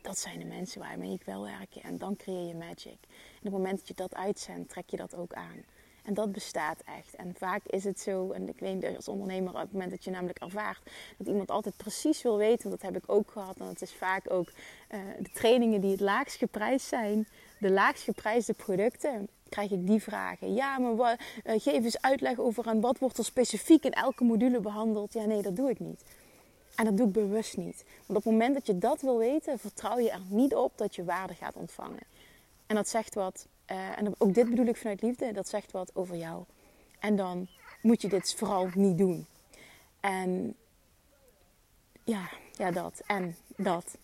dat 0.02 0.18
zijn 0.18 0.38
de 0.38 0.44
mensen 0.44 0.80
waarmee 0.80 1.12
ik 1.12 1.22
wil 1.24 1.42
werken. 1.42 1.82
En 1.82 1.98
dan 1.98 2.16
creëer 2.16 2.46
je 2.46 2.54
magic. 2.54 2.98
En 3.02 3.38
op 3.38 3.42
het 3.42 3.52
moment 3.52 3.78
dat 3.78 3.88
je 3.88 3.94
dat 3.94 4.14
uitzendt, 4.14 4.68
trek 4.68 4.90
je 4.90 4.96
dat 4.96 5.14
ook 5.14 5.32
aan. 5.32 5.64
En 6.02 6.14
dat 6.14 6.32
bestaat 6.32 6.82
echt. 6.98 7.14
En 7.14 7.34
vaak 7.38 7.62
is 7.66 7.84
het 7.84 8.00
zo, 8.00 8.30
en 8.30 8.48
ik 8.48 8.58
weet 8.58 8.96
als 8.96 9.08
ondernemer, 9.08 9.54
op 9.54 9.60
het 9.60 9.72
moment 9.72 9.90
dat 9.90 10.04
je 10.04 10.10
namelijk 10.10 10.38
ervaart 10.38 10.90
dat 11.18 11.26
iemand 11.26 11.50
altijd 11.50 11.76
precies 11.76 12.22
wil 12.22 12.36
weten, 12.36 12.70
dat 12.70 12.82
heb 12.82 12.96
ik 12.96 13.04
ook 13.06 13.30
gehad. 13.30 13.58
En 13.58 13.66
dat 13.66 13.82
is 13.82 13.92
vaak 13.92 14.30
ook 14.30 14.48
uh, 14.48 15.00
de 15.18 15.30
trainingen 15.32 15.80
die 15.80 15.90
het 15.90 16.00
laagst 16.00 16.36
geprijsd 16.36 16.86
zijn, 16.86 17.28
de 17.62 17.70
laagst 17.70 18.03
geprijsde 18.03 18.53
producten. 18.53 19.29
Krijg 19.48 19.70
ik 19.70 19.87
die 19.87 20.03
vragen? 20.03 20.55
Ja, 20.55 20.79
maar 20.79 21.20
uh, 21.44 21.53
geef 21.61 21.85
eens 21.85 22.01
uitleg 22.01 22.38
over 22.38 22.66
aan 22.66 22.81
wat 22.81 22.98
wordt 22.98 23.18
er 23.18 23.25
specifiek 23.25 23.85
in 23.85 23.92
elke 23.92 24.25
module 24.25 24.61
behandeld? 24.61 25.12
Ja, 25.12 25.25
nee, 25.25 25.42
dat 25.42 25.57
doe 25.57 25.70
ik 25.70 25.79
niet. 25.79 26.03
En 26.75 26.85
dat 26.85 26.96
doe 26.96 27.07
ik 27.07 27.12
bewust 27.12 27.57
niet. 27.57 27.85
Want 28.07 28.18
op 28.18 28.25
het 28.25 28.33
moment 28.33 28.55
dat 28.55 28.66
je 28.66 28.79
dat 28.79 29.01
wil 29.01 29.18
weten, 29.18 29.59
vertrouw 29.59 29.98
je 29.98 30.11
er 30.11 30.22
niet 30.29 30.55
op 30.55 30.72
dat 30.77 30.94
je 30.94 31.05
waarde 31.05 31.35
gaat 31.35 31.57
ontvangen. 31.57 32.03
En 32.66 32.77
dat 32.77 32.88
zegt 32.88 33.14
wat, 33.14 33.46
uh, 33.70 33.98
en 33.98 34.14
ook 34.18 34.35
dit 34.35 34.48
bedoel 34.48 34.66
ik 34.66 34.77
vanuit 34.77 35.03
liefde, 35.03 35.33
dat 35.33 35.48
zegt 35.48 35.72
wat 35.72 35.90
over 35.94 36.16
jou. 36.16 36.44
En 36.98 37.16
dan 37.16 37.48
moet 37.83 38.03
je 38.03 38.09
dit 38.09 38.35
vooral 38.35 38.68
niet 38.75 38.98
doen. 38.98 39.27
En 40.01 40.57
ja, 42.05 42.31
ja, 42.53 42.70
dat. 42.70 43.03
En 43.07 43.37
dat. 43.57 43.96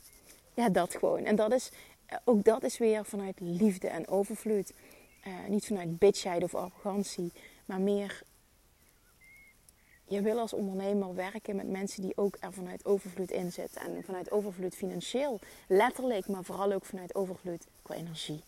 Ja, 0.55 0.69
dat 0.69 0.95
gewoon. 0.95 1.25
En 1.25 1.37
dat 1.37 1.53
is, 1.53 1.69
eh, 1.69 1.75
ook 2.25 2.45
dat 2.45 2.63
is 2.63 2.79
weer 2.79 3.05
vanuit 3.05 3.41
liefde 3.41 3.89
en 3.89 4.09
overvloed. 4.09 4.73
Uh, 5.27 5.35
niet 5.49 5.67
vanuit 5.67 5.99
bitchheid 5.99 6.43
of 6.43 6.55
arrogantie, 6.55 7.33
maar 7.65 7.81
meer 7.81 8.23
je 10.09 10.23
wil 10.23 10.39
als 10.39 10.53
ondernemer 10.53 11.15
werken 11.15 11.57
met 11.57 11.69
mensen 11.69 12.03
die 12.03 12.17
ook 12.17 12.37
er 12.41 12.53
vanuit 12.53 12.85
overvloed 12.85 13.31
in 13.31 13.53
zitten. 13.53 13.81
En 13.81 14.05
vanuit 14.05 14.31
overvloed 14.31 14.75
financieel, 14.75 15.41
letterlijk, 15.67 16.29
maar 16.29 16.45
vooral 16.45 16.73
ook 16.73 16.85
vanuit 16.85 17.15
overvloed 17.15 17.67
qua 17.83 17.95
energie. 17.95 18.43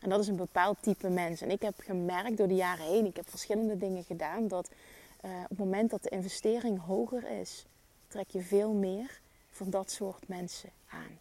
En 0.00 0.10
dat 0.10 0.20
is 0.20 0.28
een 0.28 0.36
bepaald 0.36 0.76
type 0.80 1.08
mens. 1.08 1.40
En 1.40 1.50
ik 1.50 1.62
heb 1.62 1.74
gemerkt 1.78 2.36
door 2.36 2.48
de 2.48 2.54
jaren 2.54 2.86
heen, 2.86 3.06
ik 3.06 3.16
heb 3.16 3.30
verschillende 3.30 3.76
dingen 3.76 4.04
gedaan, 4.04 4.48
dat 4.48 4.70
uh, 5.24 5.30
op 5.42 5.48
het 5.48 5.58
moment 5.58 5.90
dat 5.90 6.02
de 6.02 6.08
investering 6.08 6.80
hoger 6.80 7.30
is, 7.40 7.66
trek 8.08 8.30
je 8.30 8.40
veel 8.40 8.72
meer 8.72 9.20
van 9.50 9.70
dat 9.70 9.90
soort 9.90 10.28
mensen 10.28 10.70
aan. 10.88 11.18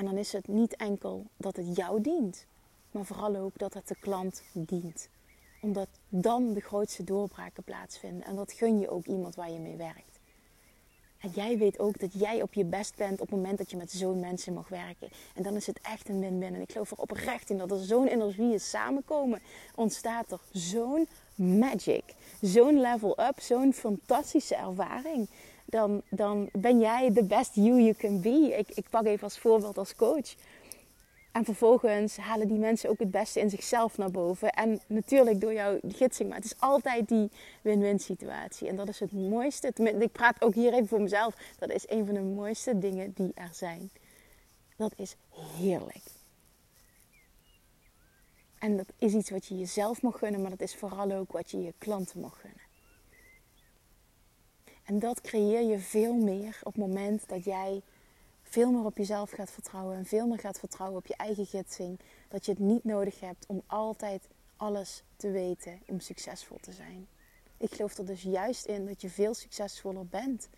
En 0.00 0.06
dan 0.06 0.16
is 0.16 0.32
het 0.32 0.48
niet 0.48 0.76
enkel 0.76 1.26
dat 1.36 1.56
het 1.56 1.76
jou 1.76 2.00
dient, 2.00 2.46
maar 2.90 3.04
vooral 3.04 3.36
ook 3.36 3.58
dat 3.58 3.74
het 3.74 3.88
de 3.88 3.96
klant 4.00 4.42
dient 4.52 5.08
omdat 5.62 5.88
dan 6.08 6.52
de 6.52 6.60
grootste 6.60 7.04
doorbraken 7.04 7.62
plaatsvinden. 7.62 8.24
En 8.24 8.36
dat 8.36 8.52
gun 8.52 8.78
je 8.78 8.90
ook 8.90 9.06
iemand 9.06 9.34
waar 9.34 9.50
je 9.50 9.58
mee 9.58 9.76
werkt. 9.76 10.20
En 11.18 11.30
jij 11.34 11.58
weet 11.58 11.78
ook 11.78 11.98
dat 11.98 12.12
jij 12.12 12.42
op 12.42 12.54
je 12.54 12.64
best 12.64 12.96
bent 12.96 13.20
op 13.20 13.30
het 13.30 13.36
moment 13.36 13.58
dat 13.58 13.70
je 13.70 13.76
met 13.76 13.92
zo'n 13.92 14.20
mensen 14.20 14.52
mag 14.52 14.68
werken. 14.68 15.08
En 15.34 15.42
dan 15.42 15.56
is 15.56 15.66
het 15.66 15.80
echt 15.80 16.08
een 16.08 16.20
win-win. 16.20 16.54
En 16.54 16.60
ik 16.60 16.72
geloof 16.72 16.90
er 16.90 16.98
oprecht 16.98 17.50
in 17.50 17.58
dat 17.58 17.70
er 17.70 17.84
zo'n 17.84 18.06
energie 18.06 18.54
is 18.54 18.70
samenkomen. 18.70 19.40
Ontstaat 19.74 20.32
er 20.32 20.40
zo'n 20.52 21.08
magic. 21.34 22.04
Zo'n 22.40 22.80
level 22.80 23.20
up. 23.20 23.40
Zo'n 23.40 23.72
fantastische 23.72 24.54
ervaring. 24.54 25.28
Dan, 25.70 26.02
dan 26.08 26.48
ben 26.52 26.80
jij 26.80 27.12
de 27.12 27.24
best 27.24 27.54
you 27.54 27.80
you 27.80 27.94
can 27.94 28.20
be. 28.20 28.54
Ik, 28.58 28.68
ik 28.74 28.88
pak 28.90 29.04
even 29.04 29.22
als 29.24 29.38
voorbeeld 29.38 29.78
als 29.78 29.94
coach. 29.94 30.34
En 31.32 31.44
vervolgens 31.44 32.16
halen 32.16 32.48
die 32.48 32.58
mensen 32.58 32.90
ook 32.90 32.98
het 32.98 33.10
beste 33.10 33.40
in 33.40 33.50
zichzelf 33.50 33.98
naar 33.98 34.10
boven. 34.10 34.50
En 34.50 34.80
natuurlijk 34.86 35.40
door 35.40 35.52
jouw 35.52 35.78
gidsing. 35.88 36.28
Maar 36.28 36.38
het 36.38 36.46
is 36.46 36.60
altijd 36.60 37.08
die 37.08 37.30
win-win 37.62 37.98
situatie. 37.98 38.68
En 38.68 38.76
dat 38.76 38.88
is 38.88 39.00
het 39.00 39.12
mooiste. 39.12 39.72
Ik 39.98 40.12
praat 40.12 40.42
ook 40.42 40.54
hier 40.54 40.72
even 40.72 40.88
voor 40.88 41.00
mezelf. 41.00 41.34
Dat 41.58 41.70
is 41.70 41.88
een 41.88 42.06
van 42.06 42.14
de 42.14 42.20
mooiste 42.20 42.78
dingen 42.78 43.12
die 43.14 43.32
er 43.34 43.50
zijn. 43.52 43.90
Dat 44.76 44.92
is 44.96 45.16
heerlijk. 45.56 46.04
En 48.58 48.76
dat 48.76 48.92
is 48.98 49.14
iets 49.14 49.30
wat 49.30 49.46
je 49.46 49.58
jezelf 49.58 50.02
mag 50.02 50.18
gunnen. 50.18 50.40
Maar 50.40 50.50
dat 50.50 50.60
is 50.60 50.74
vooral 50.76 51.12
ook 51.12 51.32
wat 51.32 51.50
je 51.50 51.62
je 51.62 51.74
klanten 51.78 52.20
mag 52.20 52.40
gunnen. 52.40 52.69
En 54.90 54.98
dat 54.98 55.20
creëer 55.20 55.62
je 55.62 55.78
veel 55.78 56.14
meer 56.14 56.60
op 56.62 56.72
het 56.72 56.86
moment 56.86 57.28
dat 57.28 57.44
jij 57.44 57.82
veel 58.42 58.70
meer 58.70 58.84
op 58.84 58.96
jezelf 58.96 59.30
gaat 59.30 59.50
vertrouwen 59.50 59.96
en 59.96 60.06
veel 60.06 60.26
meer 60.26 60.38
gaat 60.38 60.58
vertrouwen 60.58 60.98
op 60.98 61.06
je 61.06 61.16
eigen 61.16 61.46
gidsing. 61.46 62.00
Dat 62.28 62.44
je 62.44 62.50
het 62.50 62.60
niet 62.60 62.84
nodig 62.84 63.20
hebt 63.20 63.46
om 63.46 63.62
altijd 63.66 64.28
alles 64.56 65.02
te 65.16 65.30
weten 65.30 65.82
om 65.86 66.00
succesvol 66.00 66.58
te 66.60 66.72
zijn. 66.72 67.06
Ik 67.56 67.74
geloof 67.74 67.98
er 67.98 68.06
dus 68.06 68.22
juist 68.22 68.66
in 68.66 68.86
dat 68.86 69.00
je 69.00 69.08
veel 69.08 69.34
succesvoller 69.34 70.06
bent 70.06 70.48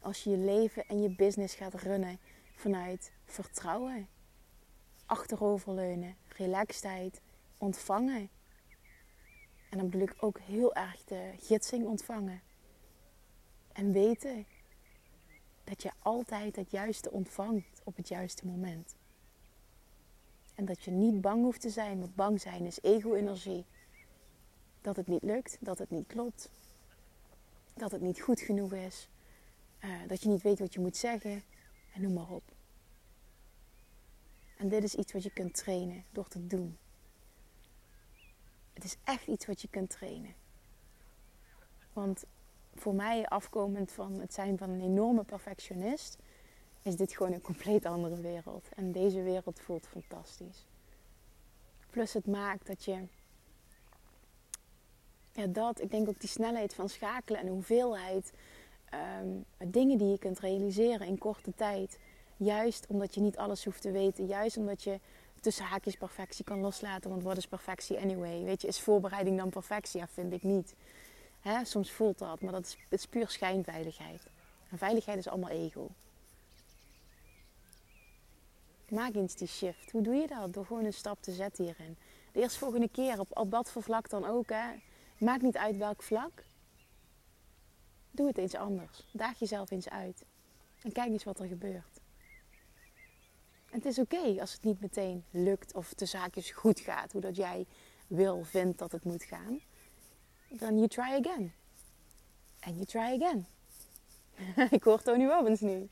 als 0.00 0.24
je 0.24 0.30
je 0.30 0.36
leven 0.36 0.86
en 0.86 1.02
je 1.02 1.14
business 1.14 1.54
gaat 1.54 1.74
runnen 1.74 2.18
vanuit 2.54 3.12
vertrouwen, 3.24 4.08
achteroverleunen, 5.06 6.16
relaxedheid, 6.28 7.20
ontvangen. 7.58 8.28
En 9.70 9.78
dan 9.78 9.90
bedoel 9.90 10.06
ik 10.06 10.16
ook 10.20 10.38
heel 10.40 10.74
erg 10.74 11.04
de 11.04 11.32
gidsing 11.38 11.86
ontvangen. 11.86 12.42
En 13.80 13.92
weten 13.92 14.46
dat 15.64 15.82
je 15.82 15.90
altijd 15.98 16.56
het 16.56 16.70
juiste 16.70 17.10
ontvangt 17.10 17.80
op 17.84 17.96
het 17.96 18.08
juiste 18.08 18.46
moment. 18.46 18.94
En 20.54 20.64
dat 20.64 20.82
je 20.82 20.90
niet 20.90 21.20
bang 21.20 21.42
hoeft 21.42 21.60
te 21.60 21.70
zijn, 21.70 21.98
want 21.98 22.14
bang 22.14 22.40
zijn 22.40 22.66
is 22.66 22.78
ego-energie. 22.82 23.64
Dat 24.80 24.96
het 24.96 25.06
niet 25.06 25.22
lukt, 25.22 25.56
dat 25.60 25.78
het 25.78 25.90
niet 25.90 26.06
klopt, 26.06 26.50
dat 27.74 27.90
het 27.90 28.00
niet 28.00 28.20
goed 28.20 28.40
genoeg 28.40 28.72
is, 28.72 29.08
uh, 29.84 29.90
dat 30.06 30.22
je 30.22 30.28
niet 30.28 30.42
weet 30.42 30.58
wat 30.58 30.74
je 30.74 30.80
moet 30.80 30.96
zeggen 30.96 31.42
en 31.94 32.02
noem 32.02 32.12
maar 32.12 32.30
op. 32.30 32.52
En 34.56 34.68
dit 34.68 34.84
is 34.84 34.94
iets 34.94 35.12
wat 35.12 35.22
je 35.22 35.32
kunt 35.32 35.54
trainen 35.54 36.04
door 36.10 36.28
te 36.28 36.46
doen. 36.46 36.78
Het 38.72 38.84
is 38.84 38.96
echt 39.04 39.26
iets 39.26 39.46
wat 39.46 39.60
je 39.60 39.68
kunt 39.68 39.90
trainen. 39.90 40.34
Want 41.92 42.24
voor 42.80 42.94
mij 42.94 43.26
afkomend 43.26 43.92
van 43.92 44.20
het 44.20 44.34
zijn 44.34 44.58
van 44.58 44.70
een 44.70 44.80
enorme 44.80 45.24
perfectionist, 45.24 46.18
is 46.82 46.96
dit 46.96 47.12
gewoon 47.12 47.32
een 47.32 47.40
compleet 47.40 47.86
andere 47.86 48.20
wereld. 48.20 48.68
En 48.76 48.92
deze 48.92 49.22
wereld 49.22 49.60
voelt 49.60 49.86
fantastisch. 49.86 50.66
Plus 51.90 52.12
het 52.12 52.26
maakt 52.26 52.66
dat 52.66 52.84
je, 52.84 52.98
ja 55.32 55.46
dat, 55.46 55.80
ik 55.80 55.90
denk 55.90 56.08
ook 56.08 56.20
die 56.20 56.28
snelheid 56.28 56.74
van 56.74 56.88
schakelen 56.88 57.40
en 57.40 57.46
de 57.46 57.52
hoeveelheid 57.52 58.32
um, 59.22 59.44
dingen 59.70 59.98
die 59.98 60.08
je 60.08 60.18
kunt 60.18 60.38
realiseren 60.38 61.06
in 61.06 61.18
korte 61.18 61.54
tijd. 61.54 61.98
Juist 62.36 62.86
omdat 62.86 63.14
je 63.14 63.20
niet 63.20 63.36
alles 63.36 63.64
hoeft 63.64 63.82
te 63.82 63.90
weten. 63.90 64.26
Juist 64.26 64.56
omdat 64.56 64.82
je 64.82 65.00
tussen 65.40 65.64
haakjes 65.64 65.96
perfectie 65.96 66.44
kan 66.44 66.60
loslaten. 66.60 67.10
Want 67.10 67.22
wat 67.22 67.36
is 67.36 67.46
perfectie 67.46 67.98
anyway? 67.98 68.42
Weet 68.44 68.62
je, 68.62 68.68
is 68.68 68.80
voorbereiding 68.80 69.38
dan 69.38 69.50
perfectie? 69.50 70.00
Ja, 70.00 70.08
vind 70.08 70.32
ik 70.32 70.42
niet. 70.42 70.74
Hè, 71.40 71.64
soms 71.64 71.92
voelt 71.92 72.18
dat, 72.18 72.40
maar 72.40 72.52
dat 72.52 72.76
is, 72.88 73.06
puur 73.06 73.28
schijnveiligheid. 73.28 74.26
En 74.70 74.78
veiligheid 74.78 75.18
is 75.18 75.28
allemaal 75.28 75.50
ego. 75.50 75.90
Maak 78.88 79.14
eens 79.14 79.34
die 79.34 79.48
shift. 79.48 79.90
Hoe 79.90 80.02
doe 80.02 80.14
je 80.14 80.26
dat? 80.26 80.52
Door 80.52 80.66
gewoon 80.66 80.84
een 80.84 80.92
stap 80.92 81.22
te 81.22 81.32
zetten 81.32 81.64
hierin. 81.64 81.96
De 82.32 82.40
eerstvolgende 82.40 82.88
keer, 82.88 83.20
op, 83.20 83.38
op 83.38 83.50
wat 83.50 83.70
voor 83.70 83.82
vlak 83.82 84.08
dan 84.08 84.24
ook. 84.24 84.48
Hè. 84.48 84.68
Maakt 85.18 85.42
niet 85.42 85.56
uit 85.56 85.76
welk 85.76 86.02
vlak. 86.02 86.44
Doe 88.10 88.26
het 88.26 88.38
eens 88.38 88.54
anders. 88.54 89.06
Daag 89.12 89.38
jezelf 89.38 89.70
eens 89.70 89.88
uit. 89.88 90.24
En 90.82 90.92
kijk 90.92 91.08
eens 91.08 91.24
wat 91.24 91.40
er 91.40 91.46
gebeurt. 91.46 92.00
En 93.70 93.76
het 93.76 93.84
is 93.84 93.98
oké 93.98 94.40
als 94.40 94.52
het 94.52 94.62
niet 94.62 94.80
meteen 94.80 95.24
lukt 95.30 95.74
of 95.74 95.94
de 95.94 96.06
zaakjes 96.06 96.50
goed 96.50 96.80
gaat. 96.80 97.12
Hoe 97.12 97.20
dat 97.20 97.36
jij 97.36 97.66
wil, 98.06 98.44
vindt 98.44 98.78
dat 98.78 98.92
het 98.92 99.04
moet 99.04 99.24
gaan 99.24 99.60
then 100.58 100.78
you 100.78 100.88
try 100.88 101.14
again. 101.16 101.52
And 102.66 102.76
you 102.76 102.84
try 102.84 103.12
again. 103.14 103.46
Ik 104.70 104.84
hoor 104.84 105.02
Tony 105.02 105.26
Robbins 105.26 105.60
nu. 105.60 105.88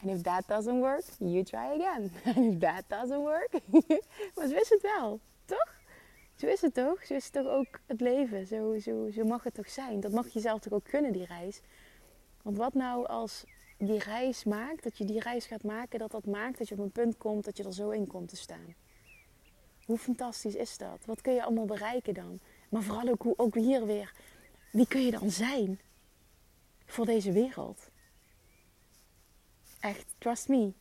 And 0.00 0.10
if 0.10 0.22
that 0.22 0.46
doesn't 0.46 0.80
work, 0.80 1.04
you 1.18 1.42
try 1.42 1.74
again. 1.74 2.10
And 2.36 2.54
if 2.54 2.60
that 2.60 2.84
doesn't 2.88 3.22
work, 3.22 3.52
maar 4.34 4.48
zo 4.48 4.54
is 4.54 4.68
het 4.68 4.82
wel, 4.82 5.20
toch? 5.44 5.74
Zo 6.36 6.46
is 6.46 6.60
het 6.60 6.74
toch? 6.74 7.04
Zo 7.04 7.14
is 7.14 7.24
het 7.24 7.32
toch 7.32 7.46
ook 7.46 7.80
het 7.86 8.00
leven? 8.00 8.46
Zo, 8.46 8.78
zo, 8.78 9.10
zo 9.10 9.24
mag 9.24 9.44
het 9.44 9.54
toch 9.54 9.70
zijn? 9.70 10.00
Dat 10.00 10.12
mag 10.12 10.28
je 10.28 10.40
zelf 10.40 10.60
toch 10.60 10.72
ook 10.72 10.84
kunnen, 10.84 11.12
die 11.12 11.26
reis? 11.26 11.60
Want 12.42 12.56
wat 12.56 12.74
nou 12.74 13.06
als 13.06 13.44
die 13.78 13.98
reis 13.98 14.44
maakt, 14.44 14.82
dat 14.82 14.98
je 14.98 15.04
die 15.04 15.20
reis 15.20 15.46
gaat 15.46 15.62
maken, 15.62 15.98
dat 15.98 16.10
dat 16.10 16.26
maakt 16.26 16.58
dat 16.58 16.68
je 16.68 16.74
op 16.74 16.80
een 16.80 16.90
punt 16.90 17.16
komt 17.16 17.44
dat 17.44 17.56
je 17.56 17.64
er 17.64 17.72
zo 17.74 17.90
in 17.90 18.06
komt 18.06 18.28
te 18.28 18.36
staan. 18.36 18.74
Hoe 19.84 19.98
fantastisch 19.98 20.54
is 20.54 20.78
dat? 20.78 21.04
Wat 21.04 21.20
kun 21.20 21.34
je 21.34 21.44
allemaal 21.44 21.64
bereiken 21.64 22.14
dan? 22.14 22.40
Maar 22.74 22.82
vooral 22.82 23.08
ook, 23.08 23.24
ook 23.36 23.54
hier 23.54 23.86
weer, 23.86 24.12
wie 24.70 24.86
kun 24.86 25.04
je 25.04 25.10
dan 25.10 25.30
zijn 25.30 25.80
voor 26.86 27.06
deze 27.06 27.32
wereld? 27.32 27.90
Echt, 29.80 30.04
trust 30.18 30.48
me, 30.48 30.72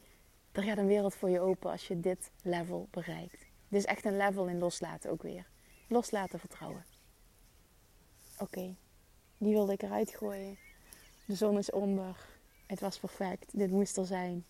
er 0.52 0.64
gaat 0.64 0.78
een 0.78 0.88
wereld 0.88 1.16
voor 1.16 1.30
je 1.30 1.40
open 1.40 1.72
als 1.72 1.88
je 1.88 2.00
dit 2.00 2.32
level 2.42 2.88
bereikt. 2.92 3.46
Dit 3.68 3.80
is 3.80 3.86
echt 3.86 4.06
een 4.06 4.18
level 4.18 4.48
in 4.48 4.60
loslaten 4.60 5.12
ook 5.12 5.22
weer. 5.22 5.48
Loslaten, 5.88 6.40
vertrouwen. 6.40 6.86
Oké, 8.40 8.76
die 9.38 9.54
wilde 9.54 9.74
ik 9.74 9.82
eruit 9.82 10.16
gooien. 10.16 10.58
De 11.26 11.36
zon 11.36 11.58
is 11.58 11.72
onder. 11.72 12.26
Het 12.68 12.80
was 12.80 13.00
perfect. 13.00 13.58
Dit 13.58 13.72
moest 13.72 13.98
er 13.98 14.06
zijn. 14.06 14.46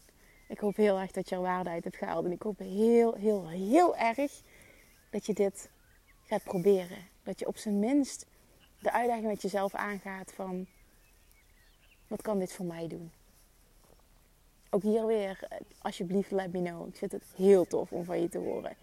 Ik 0.48 0.60
hoop 0.60 0.76
heel 0.76 1.00
erg 1.00 1.12
dat 1.12 1.30
je 1.30 1.36
er 1.36 1.42
waarde 1.42 1.70
uit 1.70 1.84
hebt 1.84 1.98
gehaald. 1.98 2.26
En 2.26 2.32
ik 2.32 2.42
hoop 2.42 2.60
heel, 2.60 3.14
heel, 3.14 3.50
heel 3.50 3.98
erg 3.98 4.42
dat 5.10 5.26
je 5.26 5.34
dit 5.34 5.70
gaat 6.26 6.44
proberen. 6.44 6.98
Dat 7.24 7.40
je 7.40 7.48
op 7.48 7.58
zijn 7.58 7.80
minst 7.80 8.26
de 8.80 8.92
uitdaging 8.92 9.28
met 9.28 9.42
jezelf 9.42 9.74
aangaat 9.74 10.32
van... 10.32 10.68
Wat 12.08 12.22
kan 12.22 12.40
dit 12.40 12.54
voor 12.54 12.66
mij 12.66 12.88
doen? 12.88 13.12
Ook 14.70 14.82
hier 14.82 15.06
weer, 15.06 15.48
alsjeblieft 15.82 16.32
let 16.32 16.52
me 16.52 16.62
know. 16.62 16.88
Ik 16.88 16.96
vind 16.96 17.12
het 17.12 17.24
heel 17.36 17.66
tof 17.68 17.92
om 17.92 18.04
van 18.04 18.22
je 18.22 18.30
te 18.30 18.38
horen. 18.38 18.76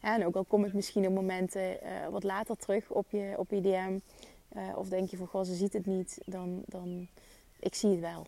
En 0.00 0.26
ook 0.26 0.34
al 0.34 0.44
kom 0.44 0.64
ik 0.64 0.72
misschien 0.72 1.06
op 1.06 1.12
momenten 1.12 1.84
uh, 1.84 2.08
wat 2.08 2.22
later 2.22 2.56
terug 2.56 2.90
op 2.90 3.10
je, 3.10 3.34
op 3.36 3.50
je 3.50 3.60
DM... 3.60 3.98
Uh, 4.56 4.76
of 4.76 4.88
denk 4.88 5.10
je 5.10 5.16
van, 5.16 5.26
goh, 5.26 5.44
ze 5.44 5.54
ziet 5.54 5.72
het 5.72 5.86
niet, 5.86 6.18
dan, 6.24 6.62
dan 6.66 7.08
ik 7.58 7.74
zie 7.74 7.90
het 7.90 8.00
wel. 8.00 8.26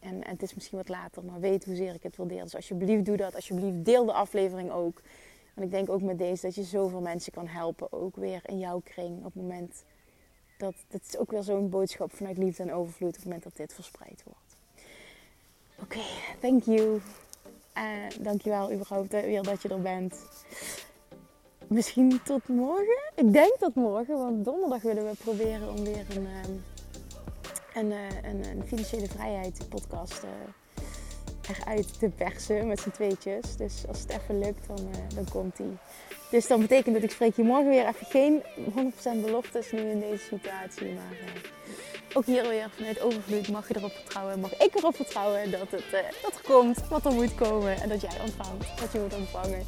En, 0.00 0.24
en, 0.24 0.30
het 0.30 0.42
is 0.42 0.54
misschien 0.54 0.78
wat 0.78 0.88
later, 0.88 1.24
maar 1.24 1.40
weet 1.40 1.64
hoezeer 1.64 1.94
ik 1.94 2.02
het 2.02 2.16
wil 2.16 2.26
delen. 2.26 2.42
Dus 2.42 2.54
alsjeblieft 2.54 3.04
doe 3.04 3.16
dat. 3.16 3.34
Alsjeblieft 3.34 3.84
deel 3.84 4.04
de 4.04 4.12
aflevering 4.12 4.70
ook. 4.70 5.02
Want 5.54 5.66
ik 5.66 5.72
denk 5.72 5.90
ook 5.90 6.02
met 6.02 6.18
deze 6.18 6.46
dat 6.46 6.54
je 6.54 6.62
zoveel 6.62 7.00
mensen 7.00 7.32
kan 7.32 7.46
helpen. 7.46 7.92
Ook 7.92 8.16
weer 8.16 8.42
in 8.46 8.58
jouw 8.58 8.80
kring. 8.84 9.18
Op 9.18 9.24
het 9.24 9.34
moment 9.34 9.84
dat... 10.58 10.74
Dat 10.88 11.00
is 11.08 11.18
ook 11.18 11.30
weer 11.30 11.42
zo'n 11.42 11.70
boodschap 11.70 12.12
vanuit 12.12 12.38
liefde 12.38 12.62
en 12.62 12.72
overvloed. 12.72 13.08
Op 13.08 13.14
het 13.14 13.24
moment 13.24 13.42
dat 13.42 13.56
dit 13.56 13.72
verspreid 13.72 14.22
wordt. 14.24 14.56
Oké, 15.80 16.00
thank 16.40 16.62
you. 16.62 17.00
Uh, 17.78 17.82
dankjewel 18.20 18.72
überhaupt 18.72 19.12
weer 19.12 19.42
dat 19.42 19.62
je 19.62 19.68
er 19.68 19.80
bent. 19.80 20.14
Misschien 21.66 22.20
tot 22.24 22.48
morgen. 22.48 23.12
Ik 23.14 23.32
denk 23.32 23.56
tot 23.58 23.74
morgen, 23.74 24.18
want 24.18 24.44
donderdag 24.44 24.82
willen 24.82 25.04
we 25.04 25.16
proberen 25.16 25.70
om 25.70 25.84
weer 25.84 26.06
een, 26.16 26.26
ehm, 27.74 27.90
eh, 27.92 28.22
een, 28.22 28.62
financiële 28.66 29.06
vrijheid 29.06 29.66
podcast 29.68 30.22
uh, 30.22 30.30
eruit 31.48 31.98
te 31.98 32.08
persen 32.08 32.66
met 32.66 32.80
z'n 32.80 32.90
tweetjes. 32.90 33.56
Dus 33.56 33.84
als 33.88 34.00
het 34.00 34.10
even 34.10 34.38
lukt, 34.38 34.66
dan, 34.66 34.78
uh, 34.78 35.14
dan 35.14 35.24
komt 35.30 35.56
die. 35.56 35.76
Dus 36.30 36.46
dat 36.46 36.60
betekent 36.60 36.94
dat 36.94 37.04
ik 37.04 37.10
spreek 37.10 37.36
je 37.36 37.42
morgen 37.42 37.68
weer 37.68 37.86
even 37.86 38.06
geen 38.06 38.42
100% 38.74 39.24
beloftes 39.24 39.72
nu 39.72 39.80
in 39.80 40.00
deze 40.00 40.24
situatie. 40.24 40.92
Maar 40.92 41.42
ook 42.14 42.24
hier 42.24 42.48
weer 42.48 42.70
vanuit 42.76 43.00
overvloed 43.00 43.48
mag 43.48 43.68
je 43.68 43.76
erop 43.76 43.92
vertrouwen. 43.92 44.40
Mag 44.40 44.56
ik 44.56 44.74
erop 44.74 44.96
vertrouwen 44.96 45.50
dat 45.50 45.60
het 45.60 45.84
dat 46.22 46.34
er 46.34 46.42
komt, 46.44 46.88
wat 46.88 47.04
er 47.04 47.12
moet 47.12 47.34
komen. 47.34 47.80
En 47.80 47.88
dat 47.88 48.00
jij 48.00 48.20
ontvangt 48.20 48.80
wat 48.80 48.92
je 48.92 48.98
moet 48.98 49.14
ontvangen. 49.14 49.66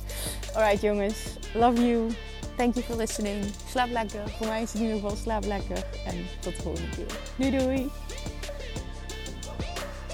Alright 0.54 0.80
jongens, 0.80 1.16
love 1.54 1.86
you. 1.86 2.10
Thank 2.56 2.74
you 2.74 2.86
for 2.86 2.96
listening. 2.96 3.44
Slaap 3.68 3.90
lekker. 3.90 4.28
Voor 4.30 4.46
mij 4.46 4.62
is 4.62 4.72
het 4.72 4.80
in 4.80 4.86
ieder 4.86 5.00
geval 5.00 5.16
slaap 5.16 5.44
lekker. 5.44 5.86
En 6.06 6.26
tot 6.40 6.56
de 6.56 6.62
volgende 6.62 6.88
keer. 6.88 7.18
Doei 7.36 7.58
doei. 7.58 7.90